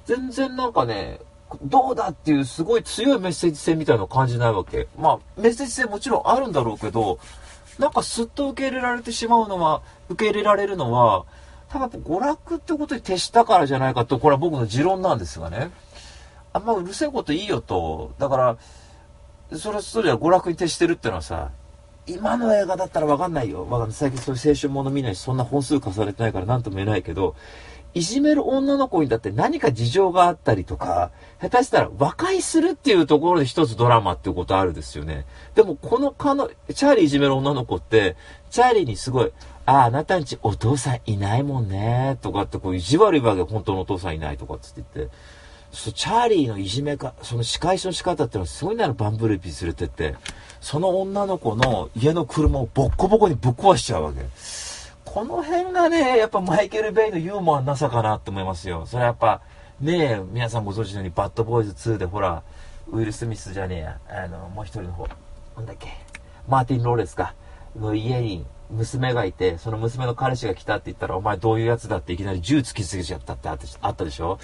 [0.06, 1.20] 全然なんかね、
[1.62, 4.88] どうだっていうすごい強いメッセージ性みたいなの感じないわけ。
[4.98, 7.18] まあ、メッセージ性もちろんあるんだろうけど、
[7.78, 11.26] なんかスッと受け入れられてしまうのは、受け入れられるのは、
[11.68, 15.70] 多分娯楽ってことに徹したからじゃないかと、これは僕の持論なんですがね。
[16.52, 18.12] あんまうるせえこといいよと。
[18.18, 18.56] だから、
[19.58, 21.50] それそれは娯楽に徹してるってのはさ、
[22.06, 23.66] 今の映画だったらわかんないよ。
[23.68, 23.92] わかんない。
[23.92, 27.34] 最近そういう青春もの見ないし、そんな本数重ねてないから何とも言えないけど、
[27.96, 35.24] いじめる女の子にだって何か事情があったりとか、下手したら和解するっていうところで一つドラマっていうことあるですよね。
[35.54, 38.16] でもこのかの、チャーリーいじめる女の子って、
[38.50, 39.32] チャーリーにすごい、
[39.64, 45.14] ああ、あなたんちお父さんいないもんね、とかってこう意地悪いわけ、本当のお父さんいないとかって言って。
[45.72, 50.16] そうチャーリーのいじめか、その仕返しの仕方ってのはすごいならバンブルビー連れてって、
[50.60, 54.20] その女の子の家の車をボッコボコにぶっ壊しちゃうわけ。
[55.06, 58.84] この辺がね、やっぱマイケル・ベイのユーモアなさかなって思いますよ。
[58.86, 59.40] それはやっぱ、
[59.80, 62.42] ねえ、皆さんご存知のように、バッドボーイズ2でほら、
[62.90, 65.06] ウィル・スミスじゃねえや、あの、もう一人の方、
[65.56, 65.88] なんだっけ、
[66.48, 67.34] マーティン・ローレスか、
[67.76, 74.38] の家に娘がいて、その娘の彼氏が来たって言ったら、お前どういうやつだっていきなり銃突きつけちゃったってあったあったでしょ。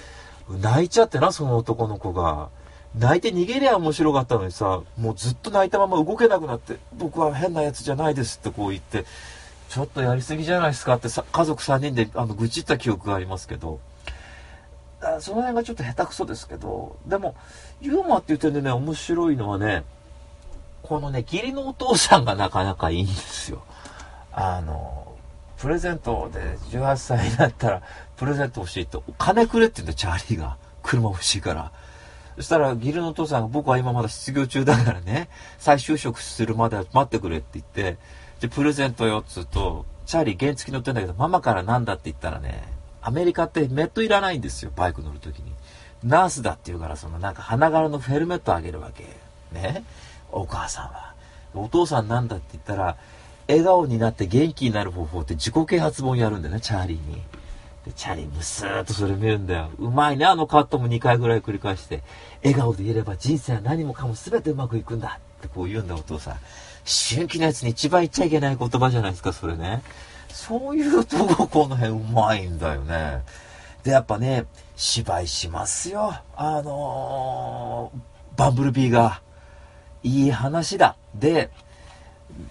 [0.49, 2.49] 泣いちゃってな、その男の子が。
[2.97, 9.05] 泣いて逃げりゃ面白かったのにさ、もうずっと泣いたまま動けなくなって、僕は変なやつじゃないですってこう言って、
[9.73, 13.79] ちょっとやりすぎじゃないですかってさ家族3人であの愚痴った記憶がありますけど、
[15.19, 17.35] その辺がちょっと下手くそですけど、でも、
[17.81, 19.83] ユーモアって言ってんでね、面白いのはね、
[20.83, 23.63] このね、義理のお父さんがなかなかいいんですよ。
[24.31, 25.15] あの、
[25.57, 27.81] プレゼントで18歳になったら、
[28.15, 30.57] プレゼント欲しいって、お金くれって言うんだ、チャーリーが。
[30.83, 31.71] 車欲しいから。
[32.35, 37.97] そしたら、義理のお父さんが、僕は今まだ失業中だからね、再就職するまで待ってくれって言って、
[38.43, 42.61] で、プレゼントよっつうと、チャーリー原付乗ってんだけど、ママからなんだって言ったらね、
[43.01, 45.53] アメリカってメットいらないんですよ、バイク乗るときに。
[46.03, 49.05] ナースだって言うから、そのなんか花柄のヘルメットあげるわけ。
[49.57, 49.85] ね？
[50.29, 51.13] お母さんは。
[51.53, 52.97] お父さんなんだって言ったら、
[53.47, 57.21] 笑顔になって元気になる方法って自己啓発本やるんだよね、チャーリーに。
[57.85, 59.69] で、チャーリームスーっとそれ見るんだよ。
[59.77, 62.03] うまいね、あのカットも2回ぐらい繰り返して。
[62.43, 66.35] 笑顔でいれば人生は何もかも全てうまくいくんだってこう言うんだ、お父さん。
[66.85, 69.81] 思春期のやつに一番言っちゃいけない言葉じゃないですか、それね。
[70.29, 73.21] そういうとこ、この辺うまいんだよね。
[73.83, 76.13] で、やっぱね、芝居しますよ。
[76.35, 79.21] あのー、バンブルビーが。
[80.03, 80.97] いい話だ。
[81.15, 81.49] で、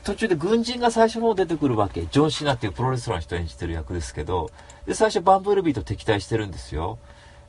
[0.05, 2.07] 途中で軍人が最初の方出てくるわけ。
[2.07, 4.51] ジョン・シナっていうプロレスラーの人演じてる役ですけど、
[4.87, 6.99] で、最初バンブルビーと敵対してるんですよ。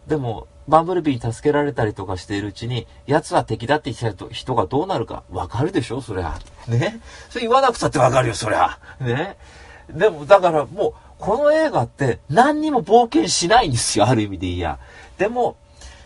[0.08, 6.40] でも、バンブルビーに助けられたりとかしているうちに、奴は敵だって言った人がどうなるかわかるでしょそりゃ。
[6.68, 7.00] ね
[7.30, 8.80] それ言わなくたってわかるよ、そりゃ。
[9.00, 9.38] ね
[9.90, 14.80] でも、だからもう、この映画って何にも冒険しないんですよ、ある意味でいいや。
[15.18, 15.58] でも、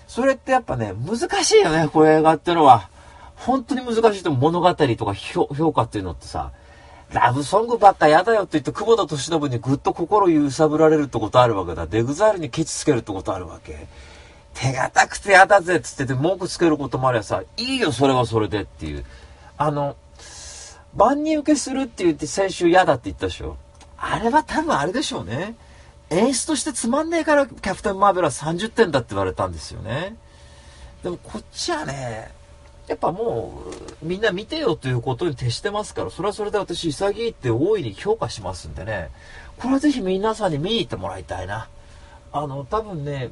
[0.07, 2.89] それってやっぱね、難しいよね、こういう映画ってのは。
[3.35, 6.51] 本当に難しいと物語とか評評価っていうのってさ、
[7.11, 11.87] ラブソングばっかやだよって言って、久保田敏信にぐっと心揺さぶられるってことあるわけだ。
[11.87, 13.87] デグザイルにケチつけるってことあるわけ。
[14.53, 19.05] 手堅くてやだぜっつってて文句つけることもありゃさ、いいよ、それはそれでっていう。
[19.57, 19.95] あの、
[20.95, 23.55] 万人受けするって言って先週嫌だって言ったでしょ。
[23.97, 25.55] あれは多分あれでしょうね。
[26.09, 30.15] 演出としてつまんねえからキャプテン・マーベルは30点だって言われたんですよね。
[31.03, 32.31] でもこっちはね、
[32.87, 33.63] やっぱも
[34.01, 39.09] うみんな見てよということに徹してますから、それはそれで私潔いって大いに評価しますんでね。
[39.57, 41.67] これはぜひ皆さんに見に行ってもらいたいな。
[42.31, 43.31] あの、多分ね、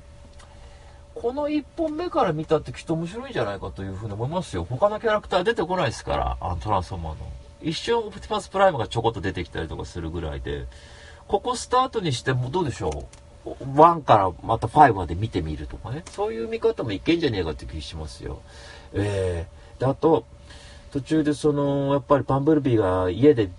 [1.13, 4.65] この1本目から見たってきっと面白いんじゃないかというふうに思いますよ。
[4.69, 7.19] 他のキャラクター出てこないですから、あのトランスフォーマーの。
[7.61, 10.65] 一瞬オプティマスプライムがちょこっと出てきたりとかするぐらいで、
[11.27, 13.07] ここスタートにしてもどうでしょ
[13.45, 16.03] う1からまた5まで見てみるとかね。
[16.11, 18.41] そういう見方もいけんじゃねえかって気しますよ。
[18.95, 20.25] えー、で、あと、
[20.91, 23.49] 途中でその、やっぱりパンブルビーが家で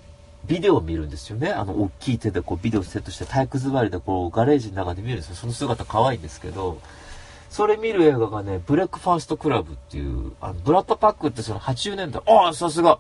[0.47, 1.51] ビデオを見るんですよね。
[1.51, 5.35] あの、大きい手でこうビデオセットして体育座りでこうガレージの中で見るんですよ。
[5.35, 6.81] その姿可愛いんですけど、
[7.51, 12.99] それ見る映画がね、ブレックファーストクラブっていう、あの、ブラッドパックってその80年代、ああ、さすが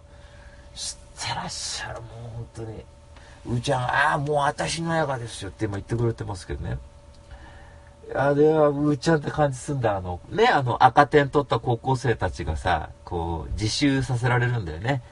[0.74, 2.84] 知ってらっしゃる、もう本当に。
[3.46, 6.78] うーちゃん、ああ、もう私の映画ですよって今言ってくれてますけどね。
[8.14, 9.96] あれは、うーちゃんって感じすんだ。
[9.96, 15.02] あの、ね、あの、赤点取った高校生たちがさ、こう、自習させられるんだよね。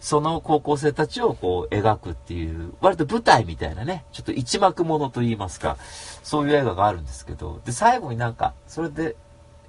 [0.00, 5.76] その高校生たちをこう描くっていう、割と舞台みたいなね、ちょっと一幕ものと言いますか、
[6.22, 9.16] そういう映画があるんですけど、で、最後になんか、それで、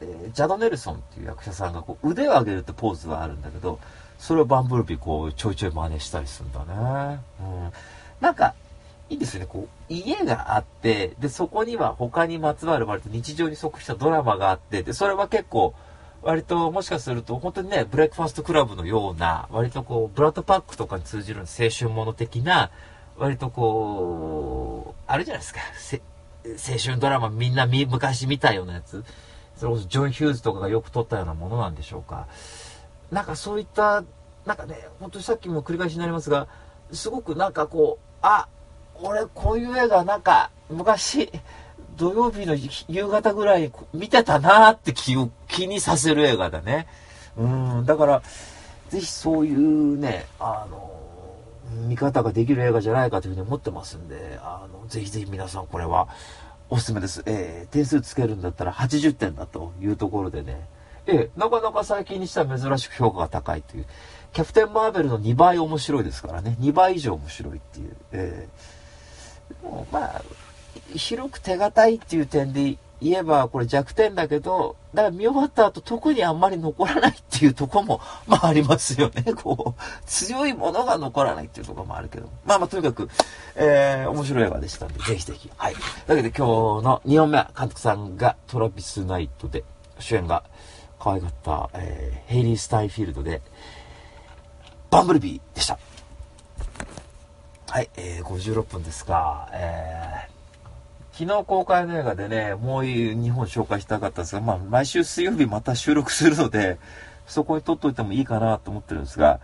[0.02, 3.80] えージャド・ネルソンっていう役者さんがこう腕を上げるってポーズはあるんだけど、
[4.18, 7.20] それをバンブルビーこうちょいちょい真似したりするんだね。
[7.42, 7.72] うん。
[8.22, 8.54] なんか、
[9.10, 9.48] いいですよね。
[9.48, 15.74] こう、家があって、で、そこには他にまつわる割と日常に即したドラマがあって、で、それは結構、
[16.22, 22.72] 割ともしかすると本当にね、ブレックファーストクラブのような、割とこう、ブラッドパックとかに通じる青春もの的な、
[23.18, 25.60] 割とこう、あるじゃないですか。
[26.46, 29.04] 青春ドラマみんな見昔見たようなやつ。
[29.56, 32.28] それこそジョン・ヒューズとかがよく撮ったようなものなんでしょうか。
[33.12, 34.04] なんかそういった、
[34.46, 36.48] なんかね、本当にさっきも繰り返しになりますが、
[36.92, 38.48] すごくなんかこう、あ、
[39.02, 41.32] 俺こういう映画なんか昔、
[41.98, 42.56] 土曜日の
[42.88, 46.88] 夕方ぐらい見てたなーって気を気にさせる映画だね。
[47.38, 48.22] うん、だから、
[48.90, 51.00] ぜひそういうね、あの、
[51.88, 56.08] 見方ができる映画じゃないかというふうに思ってますんで、あの、ぜひぜひ皆さんこれは
[56.70, 57.24] おすすめです。
[57.26, 60.68] えー、点数つけるんだったら80点だというところでね、
[61.06, 63.86] えー、なかなか最近にしては珍しく評価が高いという、
[64.34, 68.79] キャプテン・マーベルの2倍面白いですからね、2倍以上面白いっていう、えー、
[69.92, 70.22] まあ、
[70.96, 79.24] 広く手堅いっていう点で言えばこれ弱点だけど、だから見終わった後特にあんまり残らないっていうとこも、 まあありますよね。
[79.42, 82.30] こう、強いものが残らないっていうとこもあるけど。
[82.46, 83.10] まあまあとにかく、
[83.56, 85.50] えー、面白い映画でしたんで、ぜひぜひ。
[85.56, 85.76] はい。
[86.08, 89.64] だけど今日の2本目は監督さんがトラビス・ナイトで、
[90.00, 90.44] 主演が
[91.00, 93.42] 可愛かった、えー、ヘイリー・スタイフィールドで、
[94.90, 95.78] バンブルビーでした。
[97.72, 106.80] はい、えー、56分ですが、えー、昨日公開の映画でね、もう2本紹介したかったんですが、まあ、毎週水曜日また収録するので、
[107.28, 109.40] そこに撮っといてもいいかなと思ってるんですが、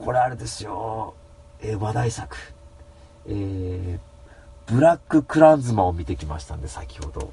[0.00, 1.14] これあれですよ、
[1.60, 2.36] えー話題作、
[3.28, 3.98] えー、
[4.66, 7.32] ブラック・クランズマンを見てきましたんで、先ほど。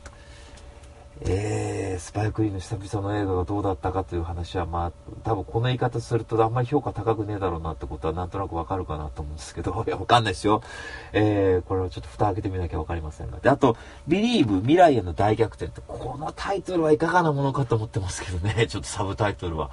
[1.22, 4.92] えー、スパイクリーの久々の映画がどうだったかという話は、まあ、
[5.24, 10.62] 多分この言い方するとあんまり評価高くねえだろうなってことはなんとなくわかるかなと思うんですけど、 いや、わかんないですよ。
[11.12, 13.40] えー、これはちょっと蓋開けてみなきゃわかりませんが。
[13.40, 13.76] で、あと、
[14.08, 19.72] ビリーブ未来への大逆転って、このタイトルはいかがなものかと思ってますけどね、 ちょっとサブタイトルは。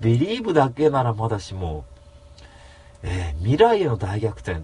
[0.00, 1.84] ビリーブだけならまだしも、
[3.02, 4.62] えー、未来への大逆転。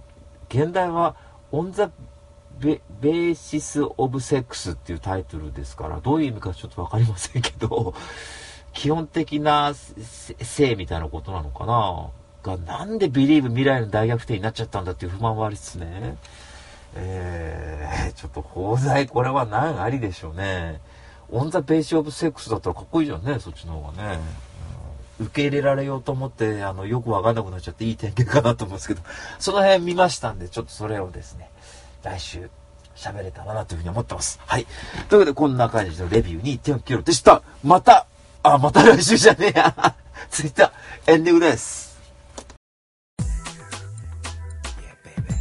[0.48, 1.14] 現代は、
[1.52, 1.90] オンザ
[2.60, 7.94] ベベーシス・オブ・セックスっていうタイトルですから、どういう意味かちょっとわかりませんけど、
[8.72, 12.10] 基本的な性みたいなことなのかな？
[12.44, 16.16] が、なんでビリーブ未来の大逆転になっちゃったんだっていう不満はありつつね。
[16.96, 20.80] えー、ちょっと邦題これは難ありでしょうね。
[21.30, 24.20] On the Basis of Sex だったらかっこいいじゃんね、そっちの方がね。
[25.20, 29.02] 受け入れられようと思って、あの、よくわかんなくなっちゃっていい点検かなと思うんですけど、
[29.38, 31.50] その辺見ましたんで、ちょっとそれをですね、
[32.04, 32.50] 来週
[32.94, 34.38] 喋れたらなというふうに思ってます。
[34.46, 34.66] はい。
[35.08, 37.42] というわけで、こんな感じのレビューに手を切るでした。
[37.64, 38.06] また、
[38.42, 39.96] あ、また来週じゃねえや。
[40.30, 41.98] ツイッター、エンディングです。
[43.18, 45.34] Yeah, baby.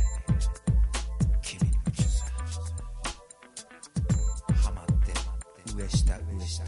[1.42, 2.26] 君に夢中さ。
[4.64, 5.14] ハマって、
[5.76, 6.64] 上下、上下、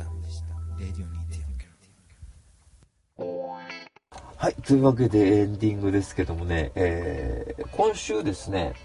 [4.37, 4.53] はい。
[4.55, 8.75] というわけでエンディングですけどもね、えー、今週ですね、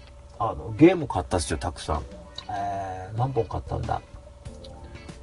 [0.43, 2.03] あの、ゲーム買ったんですよ、たくさん。
[2.49, 4.01] えー、何本買ったんだ？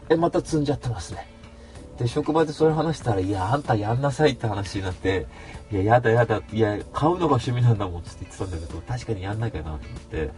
[0.08, 1.26] え、また積んじゃってますね。
[1.98, 5.26] で、職場でそれ話したら、いや、あんたやんなさいって話になって、
[5.72, 10.30] いや、やだやだ、いや、買うのが趣味なんだもんって言ってたんだけど、確かにやんなきゃなと思って、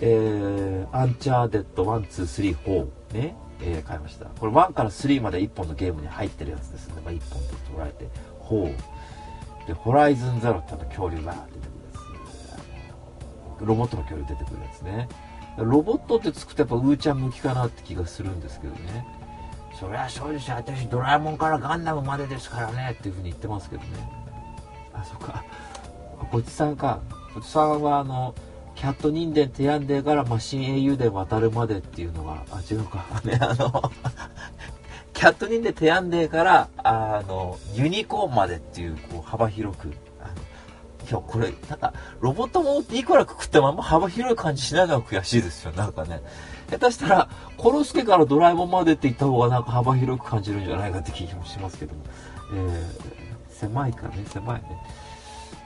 [0.00, 4.26] えー、アンチャーデッド1、2、3、4ね、えー買いました。
[4.26, 7.02] これ1から3まで1本のゲームに入ってるやつですね。
[7.04, 8.08] まあ、1本と捉えて、
[8.48, 9.66] 4。
[9.66, 11.69] で、ホライズンゼロってあの恐竜が出て
[13.64, 15.08] ロボットの恐竜出てくるやつね。
[15.56, 19.06] ロボットってつくとやっぱうーちゃん向きかなって気がするんですけどね。
[19.78, 20.56] そりゃそうですよ。
[20.56, 23.88] 私ドラえもんからガンダムまでですからねっていうふうに言ってますけどね。
[24.92, 25.44] あ、そっか。
[26.20, 27.00] あこいつさんか。
[27.34, 28.34] こいつさんはあの、
[28.74, 33.04] キャット人伝テヤンデーからマシン英雄伝渡るまでっていうのが、あ、違うか。
[33.24, 33.92] ね、あの、
[35.12, 39.92] キャット人伝テヤンデーから、あの、ユニコーンまでっていう、こう、幅広く、
[41.10, 46.20] あの、や、これ、なんか、ロボットもっていくらくくってもあんま幅広い感じしないのが悔しいですよ、なんかね。
[46.70, 52.02] 下手したら、コロスケからドラえもんまでって言った方がなんか幅広く感じるんじゃないかって気もしますけども。
[52.52, 54.62] えー、狭いからね、狭いね。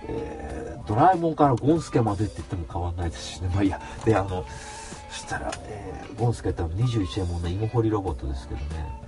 [0.07, 3.51] えー、ドラえもんからゴンスケまでって言っても変わんないですしね。
[3.55, 3.81] まあいいや。
[4.05, 4.45] で、あの、
[5.11, 9.05] そしたら、えー、ゴンスケって21円もの芋掘りロボットですけどね。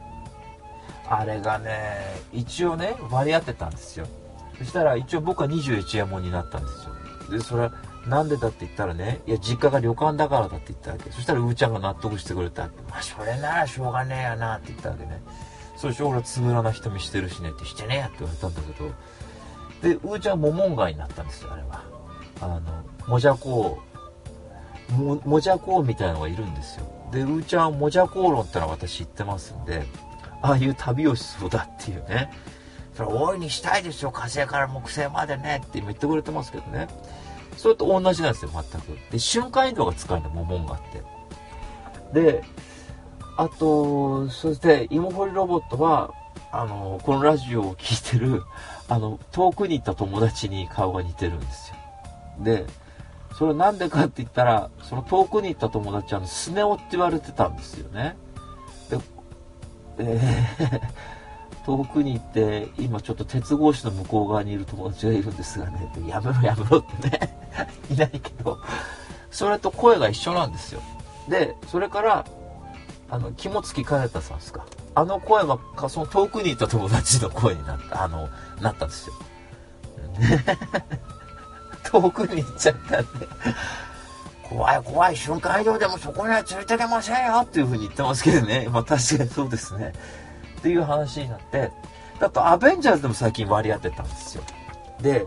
[1.08, 4.06] あれがね、一応ね、割り当てたんですよ。
[4.58, 6.96] そしたら一応僕は21円もんになったんですよ。
[7.30, 7.72] で、それは
[8.06, 11.10] なんでだって言ったらね、いや、実家が旅館だからだって言ったわけ。
[11.10, 12.62] そしたらうーちゃんが納得してくれた。
[12.88, 15.20] まあ、それならしょうがねえやなって言ったわけね。
[15.76, 18.90] そうしょ、俺はつぶらな瞳してるしねってしてねえやって言われたんだけど、
[19.82, 21.82] で、うーちゃんはモモンガイになったんですよ、あれは。
[22.40, 22.60] あの、
[23.08, 23.82] もじゃこ
[24.88, 26.86] う、も、もじゃこうみたいなのがいるんですよ。
[27.12, 29.84] で、うーちゃんはもじゃこう論ってのは私知ってますんで、
[30.42, 32.30] ああいう旅をしそうだっていうね。
[32.96, 36.88] それ大いにしたいですよ、火星から木星までねって言ってくれてますけどね。
[37.58, 38.98] それと同じなんですよ、全く。
[39.10, 40.80] で、瞬間移動が使えるの、モモンガっ
[42.12, 42.20] て。
[42.20, 42.42] で、
[43.36, 46.10] あと、そして、芋掘りロボットは、
[46.50, 48.42] あの、このラジオを聴いてる、
[48.88, 51.76] あの、遠くに行った友達に顔が似てるんですよ。
[52.44, 52.66] で、
[53.38, 58.16] それなんでかって言ったら、その遠くに行った友達は、スネ夫って言われてたんですよね。
[58.88, 58.98] で、
[59.98, 61.15] えー
[61.66, 67.36] 遠くに行って、今ちょっと鉄格子の向こう側にいる友達がいるんですがね、やめろやめろってね、
[67.90, 68.60] いないけど、
[69.32, 70.80] それと声が一緒なんですよ。
[71.28, 72.24] で、それから、
[73.10, 74.64] あの、肝付金太さんですか。
[74.94, 75.58] あの声は、
[75.88, 78.28] その遠くにいた友達の声になった、あの、
[78.60, 79.14] なったんですよ。
[81.82, 83.26] 遠くに行っちゃったんで。
[84.48, 88.68] 怖い怖い瞬間移動でもそこには連れてけませんよっていうふうに言ってますけどね。
[88.70, 89.92] まあ確かにそうですね。
[90.66, 91.70] っていう話になって、
[92.18, 94.42] だとアベンジャーズでも最近割り当てたんですよ。
[95.00, 95.24] で、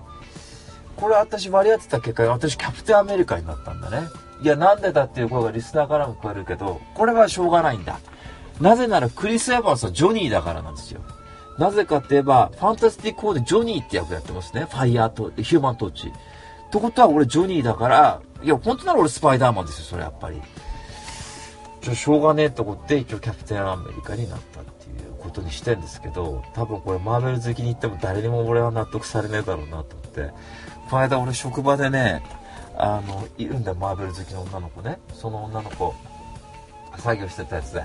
[0.98, 4.10] これ私割り当てた結果、私キャプテンアメリカになったんだね。
[4.42, 8.00] いや、なんでだっていう声がリスナーからも聞こえるけど、これはしょうがないんだ。
[8.60, 11.00] なぜならクリス・エヴァンスはジョニーだからなんですよ。
[11.58, 14.68] なぜかって言えば、ファンタスティック4でジョニーって役やってますね。
[14.70, 16.08] ファイヤーと、ヒューマントーチ。
[16.08, 16.12] っ
[16.70, 20.42] てことは俺ジョニーだから、いや、本当なら俺スパイダーマンですよ、それやっぱり。
[21.82, 24.64] ちょ、しょうがねえと思って、一応キャプテンアメリカになったっ
[25.20, 30.32] ことにしてんですけど、多分これマーベル好きに言っても誰にも俺は納得されねえだろうなと思って。
[30.89, 32.24] この間俺職場でね、
[32.78, 34.99] あの、いるんだよ、マーベル好きの女の子ね。
[35.13, 35.93] その女の子、
[36.97, 37.84] 作業してたやつで、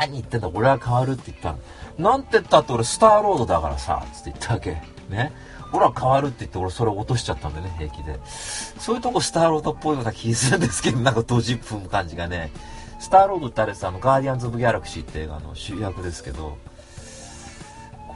[0.00, 1.58] 何言ってんだ、俺は変わるって言ったの。
[1.98, 4.80] なんて言ったって俺スターロードだからさ、つって言ったわけ。
[5.08, 5.32] ね。
[5.72, 8.18] 俺は変わるって言って俺それ落としちゃったんでね、平気で。
[8.24, 12.50] そういうとこスターロードっぽいような気するんですけど、なんかドジっぷむ感じがね。
[12.98, 16.56] スターロードってあれさ、あの、ガーディアンズ・オブ・ギャラクシーって映画の主役ですけど、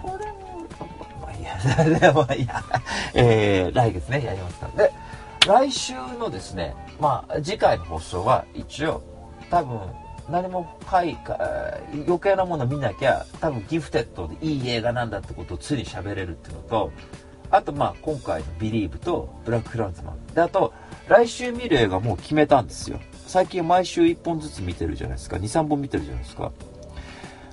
[0.02, 0.66] これも、
[1.20, 2.62] まあいや、でもいいや、
[3.14, 4.84] えー、来月ね、やりますから。
[4.84, 4.92] で、
[5.46, 9.02] 来週のですね、まあ、次回の放送は一応、
[9.50, 9.80] 多分、
[10.30, 11.38] 何も回か、
[12.06, 16.92] 余計なもの見なきゃ、多分ギフテッドでいい映画なんだってことをついに喋れるっていうのと、
[17.50, 20.34] あとまあ今回のビリーブとブラックフランズマン。
[20.34, 20.72] で、あと、
[21.08, 23.00] 来週見る映画もう決めたんですよ。
[23.26, 25.36] 最近毎週1本ずつ見てるじゃないですか。
[25.36, 26.52] 2、3本見てるじゃないですか。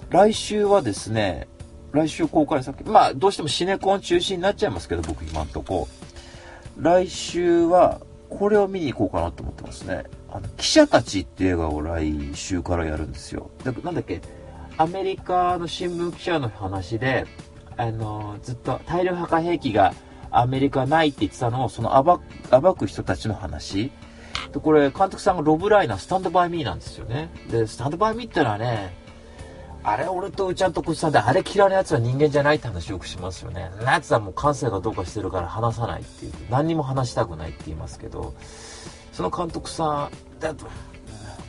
[0.09, 1.47] 来週はですね、
[1.91, 5.87] 来週公開先、まあどうしてもシネコン中心になっちゃいますけど、僕今んとこ。
[6.77, 10.03] 来週は、これを見に行こうかなと思ってますね。
[10.29, 13.49] あの、記者たちって映画を来週からやるんですよ。
[13.63, 14.21] だなんだっけ、
[14.77, 17.25] アメリカの新聞記者の話で、
[17.77, 19.93] あの、ずっと大量破壊兵器が
[20.29, 23.91] アメリカないって言ってたのを、その暴く、暴く人たちの話。
[24.51, 27.31] で、これ、監督さんがロブライナー、スタンドバイミーなんですよね。
[27.49, 28.93] で、スタンドバイミーってのはね、
[29.83, 33.71] あれ、俺とうちゃんとこっさんで、あれ嫌いな奴は人間じゃないって話よくしますよね。
[33.83, 36.33] なやつはもう感性がどうかしてるから話さないっていう。
[36.49, 38.33] 何にも話したくないって言いますけど、
[39.13, 40.65] その監督さん、だと、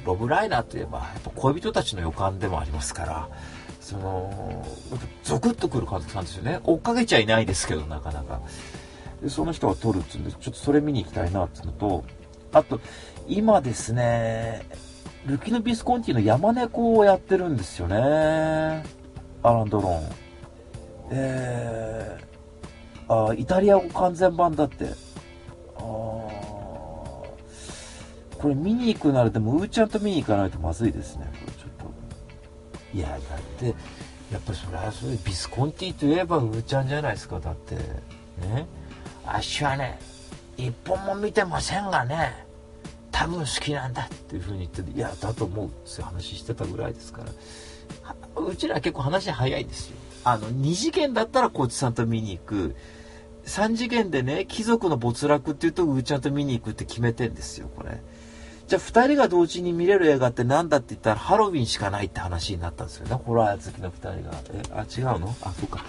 [0.05, 3.29] ロブライナーといえば、やっぱ恋人たちの予感でもありますから、
[3.81, 4.67] その、
[5.23, 6.61] ゾクッとくる監督さんですよね。
[6.65, 8.41] 追っかけちゃいないですけど、なかなか。
[9.23, 12.05] で、その人が撮るっつうんで、ちょっとそれ見に行きたいなっていうのと、
[12.53, 12.81] あと、
[13.27, 14.63] 今ですね、
[15.29, 18.83] ルキノ・ビスコンティの山猫をやってるんですよね。
[19.43, 20.03] アラン・ドロン。
[21.11, 24.87] えー、あ、イタリア語完全版だって。
[25.77, 25.83] あー
[28.39, 31.31] これ見に行くならでも、うーちゃんと見に行かないとまずいですね。
[31.59, 31.91] ちょっ
[32.93, 32.97] と。
[32.97, 33.19] いや、だっ
[33.59, 33.67] て、
[34.33, 37.75] やっぱりそれはそれビスコンティといえばうーちゃんじゃないですか、だって。
[37.75, 38.67] ね。
[39.27, 39.99] あっしはね、
[40.57, 42.48] 一本も見てませんがね、
[43.11, 47.33] 多分好きなんだっていうふうに言ってて、いや、だと思うっていう話してたぐらいですから。
[48.41, 49.97] うちら結構話早いですよ。
[50.25, 52.77] あの、二次元だったらコーチさんと見に行く。
[53.47, 58.01] 3次元でね、貴族の没落って言うと、うーちゃんと見に行くって決めてんですよ、これ。
[58.67, 63.15] じゃあ2人が同時に見れる映画って何だって言ったらハロウィンしかないって話になったんですよね。
[63.15, 64.37] ホラー好きの2人が。
[64.53, 65.35] え、あ、違うの？
[65.41, 65.83] あ、そっか。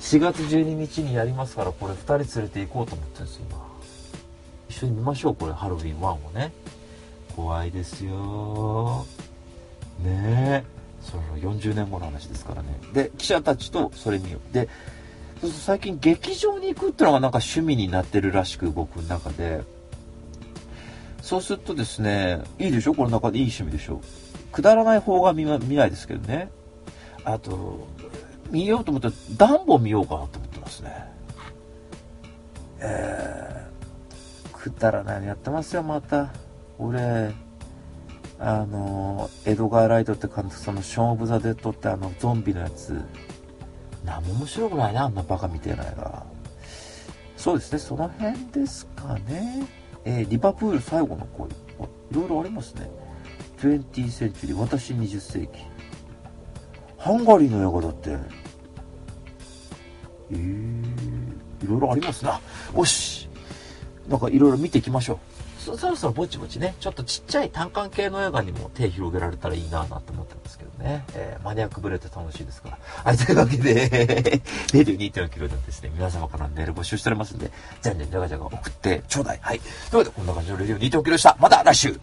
[0.00, 3.67] 4月12日にやりますから、これ2人連れて行こうと思ってるんですよ、今。
[4.68, 6.52] 一緒に見ましょう、これ、ハロウィン1をね。
[7.34, 9.06] 怖いですよ
[10.02, 10.64] ねえ。
[11.00, 12.68] その40年後の話ですからね。
[12.92, 14.54] で、記者たちとそれ見よう。
[14.54, 14.68] で、
[15.40, 19.62] そうそう最近劇場に行くってのがなんか趣味になってるらしく、僕の中で。
[21.22, 22.94] そうするとですね、いいでしょ？
[22.94, 24.00] この中でいい趣味でしょ？
[24.50, 26.50] くだらない方が見,、見ないですけどね。
[27.24, 27.86] あと、
[28.50, 31.04] 見ようと思ったら、ダンボ見ようかなと思ってますね。
[32.80, 33.57] えー、
[34.70, 36.32] くだらないのやってますよ、また。
[36.78, 37.32] 俺、
[38.38, 43.00] あの、エドガー・ライトって監督、その、ショーン・オブ・ザ・デッドってあの、ゾンビのやつ、
[44.04, 46.26] なんも面白くないな、あんなバカみたいな映画。
[47.36, 49.66] そうですね、その辺ですかね。
[50.04, 51.48] えー、リバプール最後の恋。
[51.48, 51.52] い
[52.12, 52.88] ろいろありますね。
[53.58, 55.58] 20センチュリー、私20世紀。
[56.96, 58.16] ハンガリーの映画だって。
[60.30, 62.40] えー、いろいろありますな。
[62.76, 63.28] よし。
[64.08, 65.18] なんかいろいろ見ていきましょう。
[65.60, 71.04] そそろそろぼちぼちね、ちょっとちっちゃい単館系の映画にも手広げられたらいいなぁなと思ってますけどね。
[71.14, 72.78] えー、マニアックブレって楽しいですから。
[73.04, 73.74] はい、というわけで、
[74.72, 77.50] レディ2.4キロでですね、皆様からメール募集しておりますんで、
[77.82, 79.38] じゃんじゃんじゃがじゃが送ってちょうだい。
[79.42, 79.60] はい。
[79.60, 81.36] というわけで、こんな感じのレディオ2.4キロでした。
[81.38, 82.00] また来週